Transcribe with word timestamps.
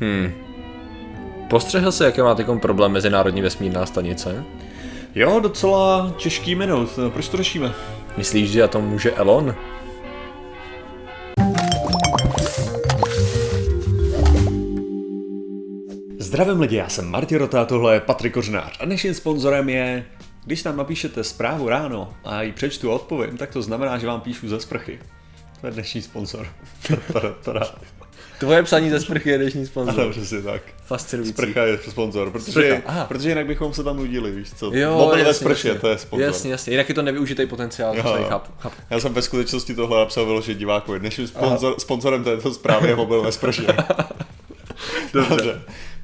Hmm. 0.00 0.32
Postřehl 1.50 1.92
se, 1.92 2.04
jaké 2.04 2.22
má 2.22 2.34
teď 2.34 2.46
problém 2.60 2.92
Mezinárodní 2.92 3.42
vesmírná 3.42 3.86
stanice? 3.86 4.44
Jo, 5.14 5.40
docela 5.40 6.14
těžký 6.16 6.54
minut. 6.54 6.98
Proč 7.12 7.28
to 7.28 7.36
řešíme? 7.36 7.72
Myslíš, 8.16 8.50
že 8.50 8.62
a 8.62 8.68
to 8.68 8.80
může 8.80 9.12
Elon? 9.12 9.54
Zdravím 16.18 16.60
lidi, 16.60 16.76
já 16.76 16.88
jsem 16.88 17.06
Martin 17.10 17.38
Rota, 17.38 17.64
tohle 17.64 17.94
je 17.94 18.00
Patrik 18.00 18.34
Kořnář 18.34 18.76
a 18.80 18.84
dnešním 18.84 19.14
sponzorem 19.14 19.68
je, 19.68 20.04
když 20.44 20.62
tam 20.62 20.76
napíšete 20.76 21.24
zprávu 21.24 21.68
ráno 21.68 22.14
a 22.24 22.42
ji 22.42 22.52
přečtu 22.52 22.92
a 22.92 22.94
odpovím, 22.94 23.36
tak 23.36 23.50
to 23.50 23.62
znamená, 23.62 23.98
že 23.98 24.06
vám 24.06 24.20
píšu 24.20 24.48
ze 24.48 24.60
sprchy. 24.60 24.98
To 25.60 25.66
je 25.66 25.72
dnešní 25.72 26.02
sponsor. 26.02 26.46
Tvoje 28.38 28.62
psaní 28.62 28.90
ze 28.90 29.00
sprchy 29.00 29.30
je 29.30 29.38
dnešní 29.38 29.66
sponzor. 29.66 30.00
Ano, 30.00 30.10
přesně 30.10 30.42
tak. 30.42 30.62
Fascinující. 30.86 31.32
Sprcha 31.32 31.62
je 31.64 31.78
sponsor, 31.88 32.30
protože, 32.30 32.52
Sprcha, 32.82 33.04
protože 33.04 33.28
jinak 33.28 33.46
bychom 33.46 33.74
se 33.74 33.84
tam 33.84 33.96
nudili, 33.96 34.30
víš 34.30 34.48
co. 34.56 34.70
Jo, 34.74 34.98
Mobil 34.98 35.24
ve 35.24 35.34
sprše, 35.34 35.68
jasně. 35.68 35.80
to 35.80 35.88
je 35.88 35.98
sponsor. 35.98 36.26
Jasně, 36.26 36.50
jasně. 36.50 36.72
Jinak 36.72 36.88
je 36.88 36.94
to 36.94 37.02
nevyužitý 37.02 37.46
potenciál, 37.46 37.96
Jo, 37.96 38.02
to 38.02 38.24
chápu, 38.24 38.52
chápu. 38.58 38.76
Já 38.90 39.00
jsem 39.00 39.14
ve 39.14 39.22
skutečnosti 39.22 39.74
tohle 39.74 39.98
napsal 39.98 40.26
vyložit 40.26 40.58
divákovi. 40.58 41.00
Dnešním 41.00 41.26
sponzor, 41.26 41.74
sponzorem 41.80 42.24
této 42.24 42.54
zprávy 42.54 42.88
je 42.88 42.96
mobil 42.96 43.22
ve 43.22 43.32
sprše. 43.32 43.66
Dobře. 45.12 45.60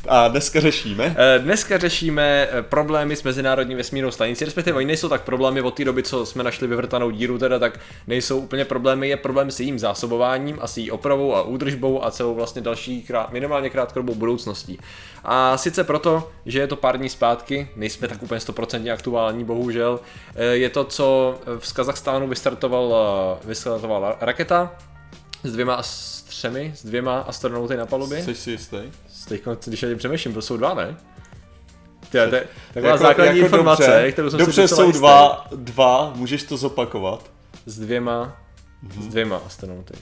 A 0.08 0.28
dneska 0.28 0.60
řešíme. 0.60 1.16
Eh, 1.18 1.38
Dneska 1.38 1.78
řešíme 1.78 2.48
eh, 2.50 2.62
problémy 2.62 3.16
s 3.16 3.22
Mezinárodní 3.22 3.74
vesmírnou 3.74 4.10
stanicí, 4.10 4.44
respektive 4.44 4.77
oni 4.77 4.86
nejsou 4.86 5.08
tak 5.08 5.22
problémy 5.22 5.60
od 5.60 5.74
té 5.74 5.84
doby, 5.84 6.02
co 6.02 6.27
jsme 6.27 6.44
našli 6.44 6.66
vyvrtanou 6.66 7.10
díru, 7.10 7.38
teda 7.38 7.58
tak 7.58 7.80
nejsou 8.06 8.38
úplně 8.38 8.64
problémy, 8.64 9.08
je 9.08 9.16
problém 9.16 9.50
s 9.50 9.60
jejím 9.60 9.78
zásobováním 9.78 10.58
a 10.60 10.66
s 10.66 10.77
její 10.77 10.90
opravou 10.90 11.34
a 11.34 11.42
údržbou 11.42 12.04
a 12.04 12.10
celou 12.10 12.34
vlastně 12.34 12.62
další 12.62 13.02
krát, 13.02 13.32
minimálně 13.32 13.70
krátkodobou 13.70 14.14
budoucností. 14.14 14.78
A 15.24 15.56
sice 15.58 15.84
proto, 15.84 16.30
že 16.46 16.58
je 16.58 16.66
to 16.66 16.77
pár 16.77 16.98
dní 16.98 17.08
zpátky, 17.08 17.68
nejsme 17.77 18.08
tak 18.08 18.22
úplně 18.22 18.41
100% 18.41 18.92
aktuální, 18.92 19.44
bohužel, 19.44 20.00
eh, 20.34 20.44
je 20.44 20.70
to, 20.70 20.84
co 20.84 21.39
v 21.58 21.72
Kazachstánu 21.72 22.28
vystartoval, 22.28 22.94
vystartovala 23.44 24.16
raketa 24.20 24.72
s 25.44 25.52
dvěma, 25.52 25.83
s 25.83 26.22
třemi, 26.22 26.72
s 26.77 26.84
dvěma 26.84 27.18
astronauty 27.20 27.77
na 27.77 27.86
palubě. 27.86 28.22
Jsi 28.22 28.34
si 28.34 28.50
jistý? 28.50 28.77
Teď, 29.28 29.42
když 29.67 29.80
tím 29.80 29.98
přemýšlím, 29.98 30.34
to 30.34 30.42
jsou 30.42 30.56
dva, 30.56 30.75
ne? 30.75 30.97
Ty, 32.00 32.11
to 32.11 32.34
je 32.34 32.47
taková 32.75 32.89
Jako- 32.92 33.03
základní 33.03 33.39
jako 33.39 33.47
informace, 33.47 33.83
dobře, 33.86 34.12
kterou 34.12 34.30
jsem 34.30 34.39
dobře 34.39 34.69
si 34.69 34.75
jsou 34.75 34.83
jistý. 34.86 34.98
dva, 34.98 35.47
dva, 35.55 36.12
můžeš 36.17 36.42
to 36.42 36.56
zopakovat. 36.56 37.30
S 37.67 37.78
dvěma, 37.78 38.36
s 39.00 39.06
dvěma 39.06 39.36
astronauty. 39.47 39.95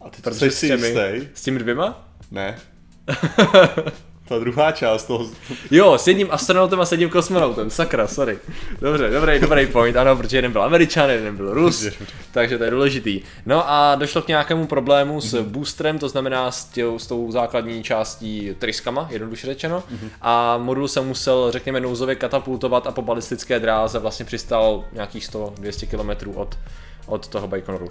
A 0.00 0.10
ty 0.10 0.22
Protože 0.22 0.50
jsi 0.50 0.56
si 0.56 0.66
s 0.66 0.70
těmi- 0.70 0.86
jistý? 0.86 1.28
S 1.34 1.42
těmi 1.42 1.58
dvěma? 1.58 2.08
Ne. 2.30 2.58
Ta 4.28 4.38
druhá 4.38 4.72
část 4.72 5.04
toho... 5.04 5.26
Jo, 5.70 5.98
s 5.98 6.06
jedním 6.06 6.28
astronautem 6.30 6.80
a 6.80 6.86
s 6.86 6.92
jedním 6.92 7.10
kosmonautem, 7.10 7.70
sakra, 7.70 8.06
sorry. 8.06 8.38
Dobře, 8.80 9.10
dobrý, 9.10 9.38
dobrý 9.38 9.66
point, 9.66 9.96
ano, 9.96 10.16
protože 10.16 10.38
jeden 10.38 10.52
byl 10.52 10.62
Američan, 10.62 11.10
jeden 11.10 11.36
byl 11.36 11.54
Rus, 11.54 11.86
takže 12.32 12.58
to 12.58 12.64
je 12.64 12.70
důležitý. 12.70 13.20
No 13.46 13.70
a 13.70 13.94
došlo 13.94 14.22
k 14.22 14.28
nějakému 14.28 14.66
problému 14.66 15.20
s 15.20 15.42
boosterem, 15.42 15.98
to 15.98 16.08
znamená 16.08 16.50
s, 16.50 16.64
tě, 16.64 16.84
s 16.96 17.06
tou 17.06 17.32
základní 17.32 17.82
částí 17.82 18.54
tryskama, 18.58 19.08
jednoduše 19.10 19.46
řečeno, 19.46 19.82
a 20.22 20.58
modul 20.58 20.88
se 20.88 21.00
musel, 21.00 21.52
řekněme, 21.52 21.80
nouzově 21.80 22.14
katapultovat 22.14 22.86
a 22.86 22.90
po 22.90 23.02
balistické 23.02 23.60
dráze 23.60 23.98
vlastně 23.98 24.24
přistál 24.24 24.84
nějakých 24.92 25.28
100-200 25.28 25.86
km 26.20 26.38
od 26.38 26.58
od 27.06 27.28
toho 27.28 27.48
Baikonoru. 27.48 27.88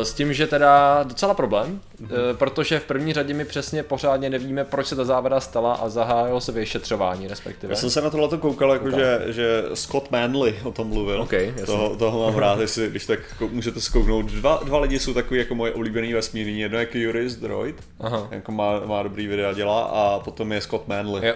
Eh, 0.00 0.04
S 0.04 0.14
tím, 0.14 0.32
že 0.32 0.46
teda 0.46 1.02
docela 1.02 1.34
problém, 1.34 1.80
eh, 2.04 2.06
protože 2.32 2.78
v 2.78 2.84
první 2.84 3.12
řadě 3.12 3.34
my 3.34 3.44
přesně 3.44 3.82
pořádně 3.82 4.30
nevíme, 4.30 4.64
proč 4.64 4.86
se 4.86 4.96
ta 4.96 5.04
závada 5.04 5.40
stala 5.40 5.74
a 5.74 5.88
zahájilo 5.88 6.40
se 6.40 6.52
vyšetřování 6.52 7.28
respektive. 7.28 7.72
Já 7.72 7.76
jsem 7.76 7.90
se 7.90 8.00
na 8.00 8.10
tohle 8.10 8.38
koukal, 8.38 8.72
jako 8.72 8.90
že, 8.90 9.20
že 9.26 9.64
Scott 9.74 10.10
Manley 10.10 10.54
o 10.64 10.72
tom 10.72 10.88
mluvil. 10.88 11.22
Ok, 11.22 11.32
jasně. 11.32 11.66
toho, 11.66 11.96
toho 11.96 12.24
mám 12.30 12.38
rád, 12.38 12.60
jestli, 12.60 12.88
když 12.90 13.06
tak 13.06 13.18
kou- 13.38 13.50
můžete 13.50 13.80
skouknout. 13.80 14.26
Dva, 14.26 14.60
dva 14.64 14.78
lidi 14.78 14.98
jsou 14.98 15.14
takový 15.14 15.40
jako 15.40 15.54
moje 15.54 15.72
oblíbený 15.72 16.12
vesmírný. 16.12 16.60
Jedno 16.60 16.78
je 16.78 16.86
Curious 16.86 17.34
Droid, 17.34 17.76
Aha. 18.00 18.28
jako 18.30 18.52
má, 18.52 18.80
má 18.86 19.02
dobrý 19.02 19.26
videa 19.26 19.52
dělá, 19.52 19.82
a 19.82 20.18
potom 20.18 20.52
je 20.52 20.60
Scott 20.60 20.88
Manley. 20.88 21.28
Jo. 21.28 21.34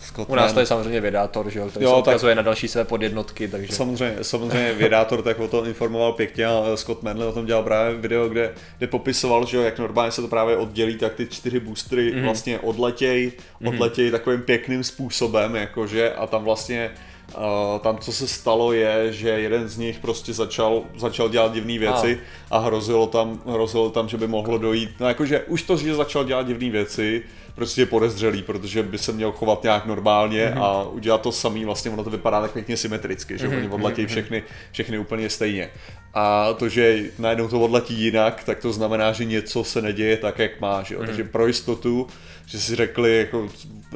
Scott 0.00 0.30
U 0.30 0.34
nás 0.34 0.52
to 0.52 0.60
je 0.60 0.66
samozřejmě 0.66 1.00
vědátor, 1.00 1.50
že 1.50 1.58
jo, 1.58 1.68
který 1.68 1.84
Jo, 1.84 2.02
se 2.06 2.26
tak- 2.26 2.36
na 2.36 2.42
další 2.42 2.68
své 2.68 2.84
podjednotky, 2.84 3.48
takže... 3.48 3.72
Samozřejmě, 3.72 4.16
samozřejmě 4.22 4.72
vědátor 4.72 5.22
tak 5.22 5.40
o 5.40 5.48
tom 5.48 5.66
informoval 5.66 6.12
pěkně 6.12 6.46
a 6.46 6.62
Scott 6.74 7.02
Manley 7.02 7.28
o 7.28 7.32
tom 7.32 7.46
dělal 7.46 7.62
právě 7.62 7.96
video, 7.96 8.28
kde, 8.28 8.54
kde 8.78 8.86
popisoval, 8.86 9.46
že 9.46 9.56
jo, 9.56 9.62
jak 9.62 9.78
normálně 9.78 10.12
se 10.12 10.22
to 10.22 10.28
právě 10.28 10.56
oddělí, 10.56 10.96
tak 10.96 11.14
ty 11.14 11.26
čtyři 11.26 11.60
boostery 11.60 12.12
mm-hmm. 12.12 12.24
vlastně 12.24 12.58
odletěj, 12.58 13.32
odletěj 13.64 14.10
takovým 14.10 14.42
pěkným 14.42 14.84
způsobem, 14.84 15.56
jakože 15.56 16.12
a 16.12 16.26
tam 16.26 16.44
vlastně 16.44 16.90
Uh, 17.36 17.78
tam, 17.80 17.98
co 17.98 18.12
se 18.12 18.28
stalo, 18.28 18.72
je, 18.72 19.12
že 19.12 19.28
jeden 19.28 19.68
z 19.68 19.78
nich 19.78 19.98
prostě 19.98 20.32
začal, 20.32 20.82
začal 20.96 21.28
dělat 21.28 21.52
divné 21.52 21.78
věci 21.78 22.20
a 22.50 22.58
hrozilo 22.58 23.06
tam, 23.06 23.40
hrozilo 23.46 23.90
tam, 23.90 24.08
že 24.08 24.16
by 24.16 24.26
mohlo 24.26 24.58
dojít. 24.58 24.90
No 25.00 25.08
jakože 25.08 25.40
už 25.40 25.62
to, 25.62 25.76
že 25.76 25.94
začal 25.94 26.24
dělat 26.24 26.46
divné 26.46 26.70
věci, 26.70 27.22
prostě 27.58 27.86
podezřelý, 27.86 28.42
protože 28.42 28.82
by 28.82 28.98
se 28.98 29.12
měl 29.12 29.32
chovat 29.32 29.62
nějak 29.62 29.86
normálně 29.86 30.46
mm-hmm. 30.46 30.62
a 30.62 30.88
udělat 30.88 31.20
to 31.20 31.32
samý, 31.32 31.64
vlastně 31.64 31.90
ono 31.90 32.04
to 32.04 32.10
vypadá 32.10 32.40
tak 32.40 32.52
pěkně 32.52 32.76
symetricky, 32.76 33.38
že 33.38 33.48
mm-hmm. 33.48 33.58
oni 33.58 33.68
odletějí 33.68 34.06
všechny, 34.06 34.42
všechny 34.72 34.98
úplně 34.98 35.30
stejně. 35.30 35.70
A 36.14 36.52
to, 36.52 36.68
že 36.68 37.02
najednou 37.18 37.48
to 37.48 37.60
odletí 37.60 37.94
jinak, 37.94 38.44
tak 38.44 38.58
to 38.58 38.72
znamená, 38.72 39.12
že 39.12 39.24
něco 39.24 39.64
se 39.64 39.82
neděje 39.82 40.16
tak, 40.16 40.38
jak 40.38 40.60
má, 40.60 40.82
že 40.82 40.94
jo? 40.94 41.00
Mm-hmm. 41.00 41.06
Takže 41.06 41.24
pro 41.24 41.46
jistotu, 41.46 42.06
že 42.46 42.60
si 42.60 42.76
řekli, 42.76 43.18
jako, 43.18 43.48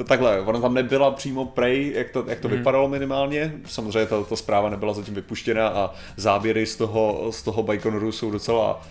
takhle, 0.07 0.41
ona 0.41 0.59
tam 0.59 0.73
nebyla 0.73 1.11
přímo 1.11 1.45
prej, 1.45 1.91
jak 1.95 2.09
to, 2.09 2.25
jak 2.27 2.39
to 2.39 2.47
mm-hmm. 2.47 2.57
vypadalo 2.57 2.87
minimálně, 2.87 3.53
samozřejmě 3.65 4.05
ta, 4.05 4.23
ta 4.23 4.35
zpráva 4.35 4.69
nebyla 4.69 4.93
zatím 4.93 5.13
vypuštěna 5.13 5.67
a 5.67 5.93
záběry 6.17 6.65
z 6.65 6.75
toho, 6.75 7.27
z 7.31 7.41
toho 7.41 7.63
Baikonoru 7.63 8.11
jsou 8.11 8.31
docela 8.31 8.81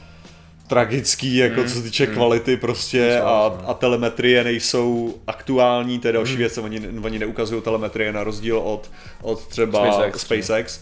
tragický, 0.73 1.37
jako 1.37 1.65
co 1.65 1.71
se 1.75 1.83
týče 1.83 2.07
kvality 2.07 2.57
prostě 2.57 3.21
a, 3.21 3.61
a 3.67 3.75
telemetrie 3.75 4.45
nejsou 4.45 5.15
aktuální, 5.27 5.99
to 5.99 6.09
je 6.09 6.13
další 6.13 6.37
věc, 6.37 6.59
oni, 6.59 6.89
oni 7.03 7.19
neukazují 7.19 7.63
telemetrie 7.63 8.13
na 8.13 8.25
rozdíl 8.25 8.59
od, 8.59 8.91
od 9.23 9.47
třeba 9.47 9.93
SpaceX. 9.93 10.21
SpaceX. 10.21 10.81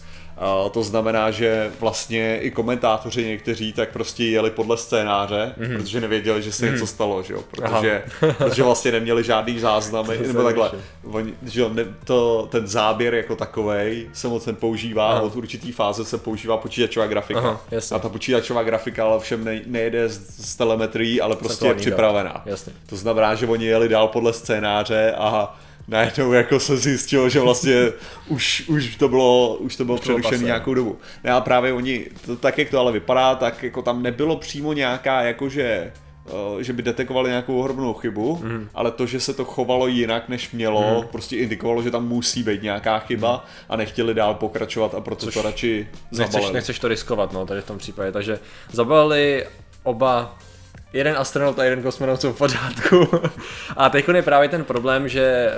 To 0.71 0.83
znamená, 0.83 1.31
že 1.31 1.71
vlastně 1.79 2.39
i 2.41 2.51
komentátoři 2.51 3.25
někteří 3.25 3.73
tak 3.73 3.89
prostě 3.89 4.25
jeli 4.25 4.51
podle 4.51 4.77
scénáře, 4.77 5.55
mm-hmm. 5.57 5.77
protože 5.77 6.01
nevěděli, 6.01 6.41
že 6.41 6.51
se 6.51 6.65
mm-hmm. 6.65 6.73
něco 6.73 6.87
stalo, 6.87 7.23
že 7.23 7.33
jo? 7.33 7.43
Protože, 7.51 8.03
protože 8.37 8.63
vlastně 8.63 8.91
neměli 8.91 9.23
žádný 9.23 9.59
záznamy, 9.59 10.19
nebo 10.27 10.43
takhle. 10.43 10.71
Oni, 11.11 11.33
že 11.43 11.61
jo, 11.61 11.69
ne, 11.69 11.85
to, 12.03 12.47
ten 12.51 12.67
záběr 12.67 13.13
jako 13.13 13.35
takovej 13.35 14.09
se 14.13 14.27
moc 14.27 14.45
nepoužívá, 14.45 15.11
Aha. 15.11 15.21
od 15.21 15.35
určitý 15.35 15.71
fáze 15.71 16.05
se 16.05 16.17
používá 16.17 16.57
počítačová 16.57 17.07
grafika. 17.07 17.39
Aha, 17.39 17.61
jasně. 17.71 17.95
a 17.95 17.99
ta 17.99 18.09
počítačová 18.09 18.63
grafika 18.63 19.05
ale 19.05 19.19
všem 19.19 19.43
ne, 19.43 19.61
nejede 19.65 20.09
z, 20.09 20.45
z 20.51 20.55
telemetrií, 20.55 21.21
ale 21.21 21.35
prostě 21.35 21.67
je 21.67 21.73
připravená. 21.73 22.41
Jasně. 22.45 22.73
To 22.89 22.95
znamená, 22.95 23.35
že 23.35 23.47
oni 23.47 23.65
jeli 23.65 23.89
dál 23.89 24.07
podle 24.07 24.33
scénáře 24.33 25.13
a 25.17 25.59
najednou 25.91 26.33
jako 26.33 26.59
se 26.59 26.77
zjistilo, 26.77 27.29
že 27.29 27.39
vlastně 27.39 27.91
už, 28.27 28.63
už 28.67 28.95
to 28.95 29.09
bylo, 29.09 29.55
už 29.55 29.75
to 29.75 29.85
bylo 29.85 29.97
bylo 29.97 30.17
přerušené 30.17 30.45
nějakou 30.45 30.73
dobu. 30.73 30.97
No 31.23 31.35
a 31.35 31.41
právě 31.41 31.73
oni, 31.73 32.05
to, 32.25 32.35
tak 32.35 32.57
jak 32.57 32.69
to 32.69 32.79
ale 32.79 32.91
vypadá, 32.91 33.35
tak 33.35 33.63
jako 33.63 33.81
tam 33.81 34.03
nebylo 34.03 34.35
přímo 34.35 34.73
nějaká 34.73 35.21
jakože 35.21 35.91
eh, 36.27 36.63
že 36.63 36.73
by 36.73 36.81
detekovali 36.81 37.29
nějakou 37.29 37.59
ohromnou 37.59 37.93
chybu, 37.93 38.39
mm. 38.43 38.69
ale 38.73 38.91
to, 38.91 39.05
že 39.05 39.19
se 39.19 39.33
to 39.33 39.45
chovalo 39.45 39.87
jinak, 39.87 40.29
než 40.29 40.51
mělo, 40.51 41.01
mm. 41.01 41.07
prostě 41.07 41.37
indikovalo, 41.37 41.83
že 41.83 41.91
tam 41.91 42.07
musí 42.07 42.43
být 42.43 42.63
nějaká 42.63 42.99
chyba 42.99 43.33
mm. 43.33 43.65
a 43.69 43.75
nechtěli 43.75 44.13
dál 44.13 44.33
pokračovat 44.33 44.95
a 44.95 45.01
proto 45.01 45.25
Což 45.25 45.33
to 45.33 45.41
radši 45.41 45.87
Nechceš, 46.11 46.33
zabalili. 46.33 46.53
nechceš 46.53 46.79
to 46.79 46.87
riskovat, 46.87 47.33
no, 47.33 47.45
tady 47.45 47.61
v 47.61 47.65
tom 47.65 47.77
případě, 47.77 48.11
takže 48.11 48.39
zabalili 48.71 49.45
oba 49.83 50.37
jeden 50.93 51.17
astronaut 51.17 51.59
a 51.59 51.63
jeden 51.63 51.83
kosmonaut 51.83 52.21
jsou 52.21 52.33
v 52.33 52.37
pořádku. 52.37 53.07
a 53.77 53.89
teď 53.89 54.07
je 54.15 54.21
právě 54.21 54.49
ten 54.49 54.63
problém, 54.63 55.07
že 55.07 55.51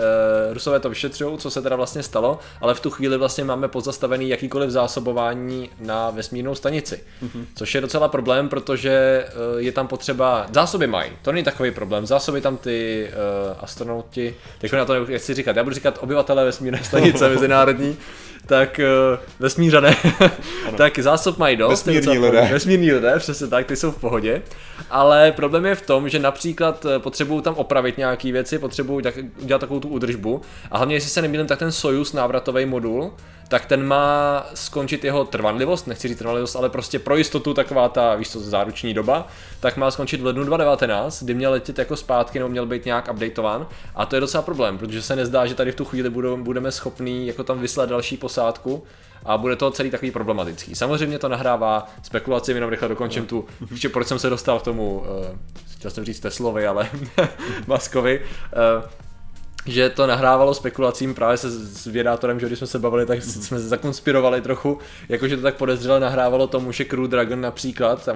uh, 0.47 0.53
Rusové 0.53 0.79
to 0.79 0.89
vyšetřují, 0.89 1.37
co 1.37 1.51
se 1.51 1.61
teda 1.61 1.75
vlastně 1.75 2.03
stalo, 2.03 2.39
ale 2.61 2.73
v 2.73 2.79
tu 2.79 2.89
chvíli 2.89 3.17
vlastně 3.17 3.43
máme 3.43 3.67
pozastavený 3.67 4.29
jakýkoliv 4.29 4.69
zásobování 4.69 5.69
na 5.79 6.09
vesmírnou 6.09 6.55
stanici. 6.55 7.03
Mm-hmm. 7.23 7.45
Což 7.55 7.75
je 7.75 7.81
docela 7.81 8.07
problém, 8.07 8.49
protože 8.49 9.25
uh, 9.53 9.61
je 9.61 9.71
tam 9.71 9.87
potřeba, 9.87 10.45
zásoby 10.51 10.87
mají, 10.87 11.11
to 11.21 11.31
není 11.31 11.43
takový 11.43 11.71
problém, 11.71 12.05
zásoby 12.05 12.41
tam 12.41 12.57
ty 12.57 13.07
uh, 13.07 13.57
astronauti, 13.59 14.35
teď 14.57 14.73
na 14.73 14.85
to 14.85 14.93
jak 14.93 15.21
chci 15.21 15.33
říkat, 15.33 15.55
já 15.55 15.63
budu 15.63 15.73
říkat 15.73 15.97
obyvatelé 16.01 16.45
vesmírné 16.45 16.83
stanice 16.83 17.29
mezinárodní, 17.33 17.97
tak 18.45 18.79
uh, 19.13 19.19
vesmířané, 19.39 19.95
tak 20.77 20.99
zásob 20.99 21.37
mají 21.37 21.55
dost. 21.55 21.85
Vesmírní 21.85 22.17
v 22.17 22.23
lidé. 22.23 22.49
Vesmírní 22.51 22.91
lidé, 22.91 23.13
přesně 23.17 23.47
tak, 23.47 23.65
ty 23.65 23.75
jsou 23.75 23.91
v 23.91 23.99
pohodě. 23.99 24.41
Ale 24.89 25.31
problém 25.31 25.65
je 25.65 25.75
v 25.75 25.81
tom, 25.81 26.09
že 26.09 26.19
například 26.19 26.85
eh, 26.85 26.99
potřebují 26.99 27.41
tam 27.41 27.53
opravit 27.53 27.97
nějaké 27.97 28.31
věci, 28.31 28.59
potřebují 28.59 29.03
tak, 29.03 29.15
udělat 29.41 29.59
takovou 29.59 29.79
tu 29.79 29.87
údržbu. 29.87 30.41
A 30.71 30.77
hlavně, 30.77 30.95
jestli 30.95 31.09
se 31.09 31.21
nemýlím, 31.21 31.47
tak 31.47 31.59
ten 31.59 31.71
Soyuz 31.71 32.13
návratový 32.13 32.65
modul, 32.65 33.13
tak 33.53 33.65
ten 33.65 33.87
má 33.87 34.45
skončit 34.53 35.03
jeho 35.03 35.25
trvanlivost, 35.25 35.87
nechci 35.87 36.07
říct 36.07 36.17
trvanlivost, 36.17 36.55
ale 36.55 36.69
prostě 36.69 36.99
pro 36.99 37.17
jistotu 37.17 37.53
taková 37.53 37.89
ta, 37.89 38.15
víš 38.15 38.29
co, 38.29 38.39
záruční 38.39 38.93
doba, 38.93 39.27
tak 39.59 39.77
má 39.77 39.91
skončit 39.91 40.21
v 40.21 40.25
lednu 40.25 40.43
2019, 40.43 41.23
kdy 41.23 41.33
měl 41.33 41.51
letět 41.51 41.79
jako 41.79 41.95
zpátky 41.95 42.39
nebo 42.39 42.49
měl 42.49 42.65
být 42.65 42.85
nějak 42.85 43.09
updateovan. 43.11 43.67
A 43.95 44.05
to 44.05 44.15
je 44.15 44.19
docela 44.19 44.41
problém, 44.41 44.77
protože 44.77 45.01
se 45.01 45.15
nezdá, 45.15 45.45
že 45.45 45.55
tady 45.55 45.71
v 45.71 45.75
tu 45.75 45.85
chvíli 45.85 46.09
budeme 46.35 46.71
schopní 46.71 47.27
jako 47.27 47.43
tam 47.43 47.59
vyslat 47.59 47.89
další 47.89 48.17
posádku, 48.17 48.83
a 49.25 49.37
bude 49.37 49.55
to 49.55 49.71
celý 49.71 49.91
takový 49.91 50.11
problematický. 50.11 50.75
Samozřejmě 50.75 51.19
to 51.19 51.29
nahrává 51.29 51.87
spekulaci, 52.03 52.51
jenom 52.51 52.69
rychle 52.69 52.87
dokončím 52.87 53.25
tu, 53.25 53.45
že 53.75 53.89
proč 53.89 54.07
jsem 54.07 54.19
se 54.19 54.29
dostal 54.29 54.59
k 54.59 54.63
tomu, 54.63 54.95
uh, 54.95 55.05
chtěl 55.77 55.91
jsem 55.91 56.05
říct 56.05 56.19
Teslovi, 56.19 56.67
ale 56.67 56.89
Maskovi, 57.67 58.19
uh, 58.19 58.83
že 59.65 59.89
to 59.89 60.07
nahrávalo 60.07 60.53
spekulacím 60.53 61.15
právě 61.15 61.37
se 61.37 61.51
s 61.51 61.85
vědátorem, 61.85 62.39
že 62.39 62.47
když 62.47 62.59
jsme 62.59 62.67
se 62.67 62.79
bavili, 62.79 63.05
tak 63.05 63.19
mm-hmm. 63.19 63.41
jsme 63.41 63.59
se 63.59 63.67
zakonspirovali 63.67 64.41
trochu, 64.41 64.79
jakože 65.09 65.37
to 65.37 65.43
tak 65.43 65.55
podezřele 65.55 65.99
nahrávalo 65.99 66.47
tomu, 66.47 66.71
že 66.71 66.85
Crew 66.85 67.07
Dragon 67.07 67.41
například, 67.41 68.09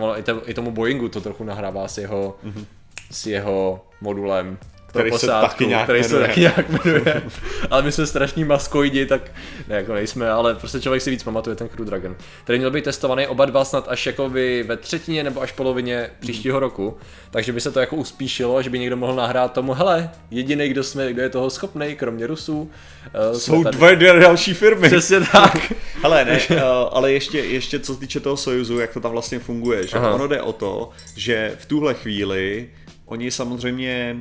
i 0.46 0.54
tomu 0.54 0.72
Boeingu 0.72 1.10
to 1.10 1.22
trochu 1.22 1.44
nahrává 1.44 1.88
s 1.88 1.98
jeho, 1.98 2.36
mm-hmm. 2.46 2.66
s 3.12 3.26
jeho 3.26 3.86
modulem 4.02 4.58
který 4.98 5.12
posádku, 5.12 5.48
se 5.48 5.52
taky 5.52 5.68
nějak 5.68 5.84
který 5.84 6.00
jmenuje. 6.00 6.22
se 6.22 6.28
taky 6.28 6.40
nějak 6.40 6.70
jmenuje. 6.70 7.24
ale 7.72 7.82
my 7.82 7.92
jsme 7.92 8.06
strašní 8.06 8.44
maskoidi, 8.44 9.06
tak 9.06 9.22
ne, 9.68 9.76
jako 9.76 9.94
nejsme, 9.94 10.30
ale 10.30 10.56
prostě 10.56 10.80
člověk 10.80 11.02
si 11.02 11.10
víc 11.10 11.24
pamatuje 11.24 11.56
ten 11.56 11.68
Crew 11.68 11.86
Dragon. 11.86 12.16
Který 12.44 12.60
měl 12.60 12.72
být 12.72 12.84
testovaný 12.84 13.28
oba 13.28 13.46
dva 13.46 13.66
snad 13.66 13.88
až 13.88 14.06
jakoby 14.06 14.64
ve 14.68 14.78
třetině 14.78 15.24
nebo 15.24 15.42
až 15.42 15.52
polovině 15.52 16.10
příštího 16.20 16.60
roku, 16.60 16.98
takže 17.32 17.54
by 17.54 17.62
se 17.62 17.72
to 17.72 17.80
jako 17.80 17.96
uspíšilo, 17.96 18.62
že 18.62 18.70
by 18.70 18.80
někdo 18.80 18.98
mohl 18.98 19.16
nahrát 19.16 19.54
tomu, 19.54 19.74
hele, 19.74 20.10
jediný, 20.32 20.70
kdo, 20.70 20.84
jsme, 20.84 21.14
kdo 21.14 21.22
je 21.22 21.30
toho 21.30 21.50
schopný, 21.50 21.96
kromě 21.96 22.28
Rusů. 22.28 22.72
Uh, 23.32 23.38
Jsou 23.38 23.64
tady... 23.64 23.78
dvě 23.96 24.14
další 24.20 24.54
firmy. 24.54 24.88
Přesně 24.88 25.20
tak. 25.32 25.74
hele, 26.02 26.26
ne, 26.26 26.40
uh, 26.52 26.58
ale 26.92 27.12
ještě, 27.12 27.40
ještě 27.40 27.80
co 27.80 27.94
se 27.94 28.00
týče 28.00 28.20
toho 28.20 28.38
Sojuzu, 28.38 28.80
jak 28.80 28.94
to 28.94 29.00
tam 29.00 29.12
vlastně 29.12 29.40
funguje, 29.40 29.88
že 29.88 29.98
Aha. 29.98 30.14
ono 30.14 30.28
jde 30.28 30.42
o 30.42 30.54
to, 30.54 30.90
že 31.16 31.56
v 31.60 31.66
tuhle 31.66 31.94
chvíli 31.94 32.70
oni 33.06 33.32
samozřejmě 33.32 34.18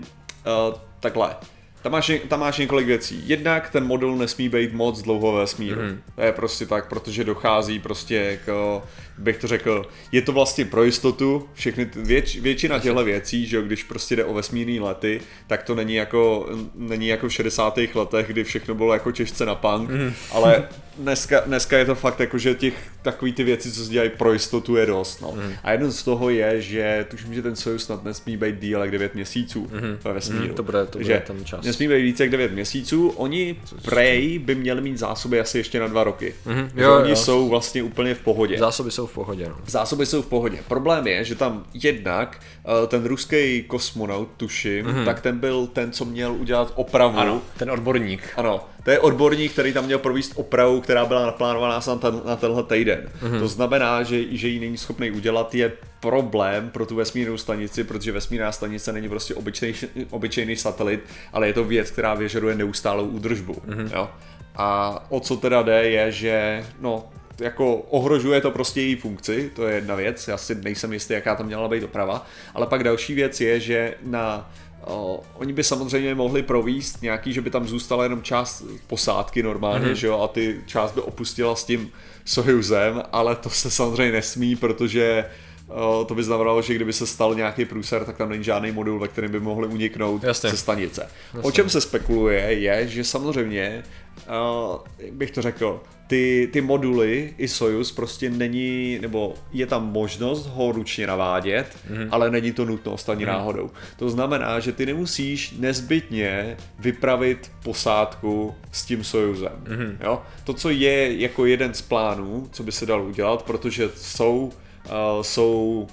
takhle. 1.01 1.37
Tam 1.83 1.93
máš, 1.93 2.13
tam 2.29 2.41
máš 2.41 2.59
několik 2.59 2.87
věcí. 2.87 3.23
Jednak 3.27 3.71
ten 3.71 3.87
modul 3.87 4.17
nesmí 4.17 4.49
být 4.49 4.73
moc 4.73 5.03
dlouho 5.03 5.33
ve 5.33 5.41
vesmíru. 5.41 5.83
Mm. 5.83 6.03
To 6.15 6.23
je 6.23 6.33
prostě 6.33 6.67
tak, 6.67 6.89
protože 6.89 7.25
dochází 7.25 7.79
prostě 7.79 8.39
k, 8.47 8.81
bych 9.19 9.39
to 9.39 9.47
řekl, 9.47 9.87
je 10.13 10.23
to 10.23 10.33
vlastně 10.33 10.65
pro 10.65 10.85
jistotu, 10.85 11.49
všechny, 11.55 11.91
věč, 11.97 12.37
většina 12.37 12.79
těchto 12.79 13.05
věcí, 13.05 13.47
že 13.47 13.63
když 13.63 13.83
prostě 13.83 14.17
jde 14.17 14.25
o 14.25 14.35
vesmírné 14.35 14.81
lety, 14.81 15.21
tak 15.47 15.63
to 15.63 15.75
není 15.75 15.95
jako, 15.95 16.51
není 16.75 17.09
jako 17.09 17.29
v 17.29 17.33
60. 17.33 17.79
letech, 17.95 18.27
kdy 18.27 18.45
všechno 18.45 18.75
bylo 18.75 18.93
jako 18.93 19.13
těžce 19.13 19.47
na 19.47 19.55
punk, 19.55 19.91
mm. 19.91 20.13
ale 20.33 20.69
dneska, 20.99 21.41
dneska 21.41 21.79
je 21.79 21.85
to 21.85 21.95
fakt 21.95 22.21
jako, 22.21 22.39
že 22.39 22.55
těch 22.55 22.75
takový 23.03 23.33
ty 23.33 23.45
věci, 23.45 23.73
co 23.73 23.85
se 23.85 23.91
dělají 23.91 24.11
pro 24.11 24.33
jistotu 24.33 24.77
je 24.77 24.87
dost. 24.87 25.21
No. 25.21 25.33
Mm. 25.33 25.53
A 25.63 25.73
jeden 25.73 25.93
z 25.93 26.03
toho 26.03 26.31
je, 26.31 26.61
že 26.61 27.07
tuším, 27.11 27.35
že 27.35 27.43
ten 27.43 27.57
Soyuz 27.57 27.85
snad 27.85 28.05
nesmí 28.05 28.37
být 28.37 28.61
díl 28.61 28.81
jak 28.81 28.91
9 28.91 29.15
měsíců 29.15 29.69
mm. 29.73 29.99
ve 30.05 30.13
vesmíru. 30.13 30.49
Mm, 30.49 30.55
to 30.55 30.63
bude, 30.63 30.87
to 30.87 30.99
bude 30.99 31.23
ten 31.27 31.45
čas. 31.45 31.65
Nesmí 31.65 31.89
být 31.89 32.03
více 32.03 32.23
jak 32.23 32.31
9 32.31 32.53
měsíců. 32.53 33.09
Oni 33.09 33.57
prej 33.85 34.39
by 34.39 34.55
měli 34.55 34.81
mít 34.81 34.99
zásoby 34.99 35.41
asi 35.41 35.59
ještě 35.59 35.81
na 35.81 35.89
dva 35.89 36.05
roky. 36.05 36.35
Mm. 36.47 36.71
Jo, 36.83 36.97
oni 36.97 37.11
jo. 37.11 37.17
jsou 37.17 37.49
vlastně 37.49 37.83
úplně 37.83 38.15
v 38.15 38.21
pohodě. 38.21 38.59
Zásoby 38.59 38.91
jsou 38.91 39.06
v 39.07 39.15
pohodě. 39.15 39.49
No. 39.49 39.57
Zásoby 39.67 40.07
jsou 40.07 40.23
v 40.23 40.27
pohodě. 40.27 40.59
Problém 40.69 41.07
je, 41.07 41.25
že 41.25 41.35
tam 41.35 41.65
jednak 41.75 42.41
eh, 42.65 42.87
ten 42.87 43.05
ruský 43.05 43.63
kosmonaut, 43.63 44.29
tuším, 44.37 44.87
mm. 44.87 45.05
tak 45.05 45.21
ten 45.21 45.39
byl 45.39 45.67
ten, 45.67 45.93
co 45.93 46.05
měl 46.05 46.33
udělat 46.33 46.73
opravu. 46.75 47.19
Ano, 47.19 47.43
ten 47.57 47.71
odborník. 47.71 48.23
Ano, 48.37 48.61
to 48.87 48.91
je 48.91 48.99
odborník, 48.99 49.53
který 49.53 49.73
tam 49.73 49.85
měl 49.85 49.99
provést 49.99 50.33
opravu, 50.37 50.81
která 50.81 51.07
byla 51.07 51.27
naplánovaná 51.27 51.81
na, 51.87 51.97
ten, 51.97 52.21
na 52.25 52.37
tenhle 52.37 52.63
týden. 52.63 53.09
Mm-hmm. 53.23 53.41
To 53.41 53.49
znamená, 53.49 54.03
že, 54.03 54.37
že 54.37 54.49
ji 54.49 54.61
není 54.61 54.79
schopný 54.79 55.11
udělat, 55.11 55.55
je 55.55 55.73
problém 56.01 56.71
pro 56.71 56.87
tu 56.87 56.97
vesmírnou 56.97 57.37
stanici, 57.37 57.85
protože 57.85 58.13
vesmírná 58.13 58.53
stanice 58.53 58.93
není 58.93 59.09
prostě 59.09 59.35
obyčejný, 59.35 59.79
obyčejný 60.11 60.57
satelit, 60.57 61.01
ale 61.33 61.47
je 61.47 61.53
to 61.53 61.65
věc, 61.65 61.91
která 61.91 62.15
vyžaduje 62.15 62.55
neustálou 62.55 63.05
údržbu. 63.05 63.53
Mm-hmm. 63.53 63.91
Jo? 63.95 64.09
A 64.57 64.99
o 65.09 65.21
co 65.21 65.37
teda 65.37 65.63
jde, 65.63 65.91
je, 65.91 66.13
že 66.13 66.65
no, 66.81 67.05
jako 67.41 67.77
ohrožuje 67.77 68.41
to 68.41 68.51
prostě 68.51 68.81
její 68.81 68.97
funkci, 68.97 69.51
to 69.55 69.67
je 69.67 69.75
jedna 69.75 69.95
věc, 69.95 70.29
já 70.29 70.37
si 70.37 70.55
nejsem 70.55 70.93
jistý, 70.93 71.15
jaká 71.15 71.35
tam 71.35 71.47
měla 71.47 71.69
být 71.69 71.81
doprava, 71.81 72.27
ale 72.55 72.67
pak 72.67 72.85
další 72.85 73.15
věc 73.15 73.41
je, 73.41 73.61
že 73.61 73.95
na 74.03 74.51
O, 74.87 75.23
oni 75.35 75.53
by 75.53 75.65
samozřejmě 75.65 76.15
mohli 76.15 76.43
províst 76.43 77.03
nějaký, 77.03 77.33
že 77.33 77.41
by 77.41 77.51
tam 77.51 77.69
zůstala 77.69 78.03
jenom 78.03 78.23
část 78.23 78.65
posádky 78.87 79.43
normálně, 79.43 79.87
mm-hmm. 79.87 79.93
že 79.93 80.07
jo, 80.07 80.21
a 80.21 80.29
ty 80.29 80.61
část 80.67 80.93
by 80.93 81.01
opustila 81.01 81.57
s 81.57 81.65
tím 81.65 81.91
Sojuzem, 82.25 83.03
ale 83.13 83.37
to 83.37 83.51
se 83.51 83.71
samozřejmě 83.71 84.13
nesmí, 84.13 84.57
protože 84.57 85.25
o, 85.69 86.05
to 86.05 86.15
by 86.15 86.23
znamenalo, 86.23 86.63
že 86.63 86.75
kdyby 86.75 86.93
se 86.93 87.07
stal 87.07 87.35
nějaký 87.35 87.65
průser, 87.65 88.05
tak 88.05 88.17
tam 88.17 88.29
není 88.29 88.45
žádný 88.45 88.73
modul, 88.73 88.99
ve 88.99 89.09
kterém 89.09 89.33
by 89.33 89.41
mohli 89.41 89.69
uniknout 89.69 90.25
Jasně. 90.25 90.51
ze 90.51 90.57
stanice. 90.57 91.09
Jasně. 91.35 91.49
O 91.49 91.53
čem 91.53 91.71
se 91.71 91.81
spekuluje 91.81 92.41
je, 92.41 92.89
že 92.89 93.05
samozřejmě, 93.05 93.85
o, 94.29 94.85
jak 94.99 95.13
bych 95.13 95.31
to 95.31 95.43
řekl, 95.43 95.83
ty, 96.07 96.49
ty 96.53 96.61
moduly 96.61 97.35
i 97.39 97.49
Soyuz 97.49 97.93
prostě 97.93 98.31
není, 98.31 98.99
nebo 99.03 99.35
je 99.53 99.67
tam 99.67 99.93
možnost 99.93 100.47
ho 100.47 100.73
ručně 100.73 101.07
navádět, 101.07 101.67
mm-hmm. 101.91 102.09
ale 102.11 102.31
není 102.31 102.53
to 102.53 102.65
nutnost 102.65 103.09
ani 103.09 103.25
mm-hmm. 103.25 103.29
náhodou. 103.29 103.71
To 103.97 104.11
znamená, 104.11 104.61
že 104.61 104.73
ty 104.73 104.87
nemusíš 104.87 105.55
nezbytně 105.59 106.57
vypravit 106.79 107.53
posádku 107.65 108.55
s 108.73 108.85
tím 108.85 109.05
Soyuzem. 109.05 109.65
Mm-hmm. 109.65 109.97
Jo? 110.01 110.23
To, 110.45 110.55
co 110.55 110.71
je 110.71 111.21
jako 111.21 111.47
jeden 111.47 111.75
z 111.75 111.83
plánů, 111.83 112.49
co 112.53 112.63
by 112.63 112.73
se 112.73 112.87
dalo 112.87 113.05
udělat, 113.05 113.43
protože 113.43 113.91
jsou, 113.97 114.53
uh, 114.85 115.23
jsou 115.23 115.87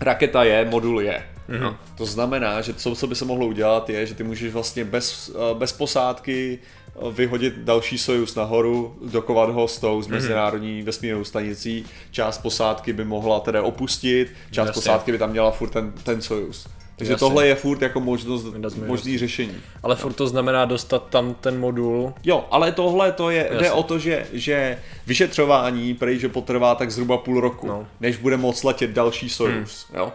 raketa 0.00 0.44
je, 0.44 0.64
modul 0.64 1.00
je. 1.00 1.22
No. 1.60 1.76
To 1.96 2.06
znamená, 2.06 2.60
že 2.60 2.74
co, 2.74 2.94
co 2.94 3.06
by 3.06 3.14
se 3.14 3.24
mohlo 3.24 3.46
udělat 3.46 3.90
je, 3.90 4.06
že 4.06 4.14
ty 4.14 4.24
můžeš 4.24 4.52
vlastně 4.52 4.84
bez, 4.84 5.28
uh, 5.28 5.58
bez 5.58 5.72
posádky 5.72 6.58
vyhodit 7.12 7.54
další 7.58 7.98
Sojus 7.98 8.34
nahoru, 8.34 8.96
dokovat 9.02 9.50
ho 9.50 9.68
s 9.68 9.78
tou 9.78 10.02
z 10.02 10.06
mhm. 10.06 10.14
mezinárodní 10.14 10.82
vesmírnou 10.82 11.24
stanicí, 11.24 11.84
část 12.10 12.38
posádky 12.38 12.92
by 12.92 13.04
mohla 13.04 13.40
tedy 13.40 13.60
opustit, 13.60 14.28
část 14.50 14.66
Jasně. 14.66 14.80
posádky 14.80 15.12
by 15.12 15.18
tam 15.18 15.30
měla 15.30 15.50
furt 15.50 15.70
ten, 15.70 15.92
ten 16.02 16.22
Sojus. 16.22 16.66
Takže 16.96 17.12
Jasně. 17.12 17.26
tohle 17.26 17.46
je 17.46 17.54
furt 17.54 17.82
jako 17.82 18.00
možnost, 18.00 18.46
možný 18.86 19.18
řešení. 19.18 19.54
Ale 19.82 19.96
furt 19.96 20.12
to 20.12 20.26
znamená 20.28 20.64
dostat 20.64 21.06
tam 21.10 21.34
ten 21.34 21.60
modul. 21.60 22.14
Jo, 22.24 22.44
ale 22.50 22.72
tohle 22.72 23.12
to 23.12 23.30
je, 23.30 23.48
Jasně. 23.50 23.58
jde 23.58 23.72
o 23.72 23.82
to, 23.82 23.98
že, 23.98 24.26
že 24.32 24.78
vyšetřování 25.06 25.94
prej, 25.94 26.18
že 26.18 26.28
potrvá 26.28 26.74
tak 26.74 26.90
zhruba 26.90 27.16
půl 27.16 27.40
roku, 27.40 27.66
no. 27.66 27.86
než 28.00 28.16
bude 28.16 28.36
moc 28.36 28.64
letět 28.64 28.90
další 28.90 29.28
Sojus. 29.28 29.86
Hmm. 29.90 29.98
Jo? 30.00 30.12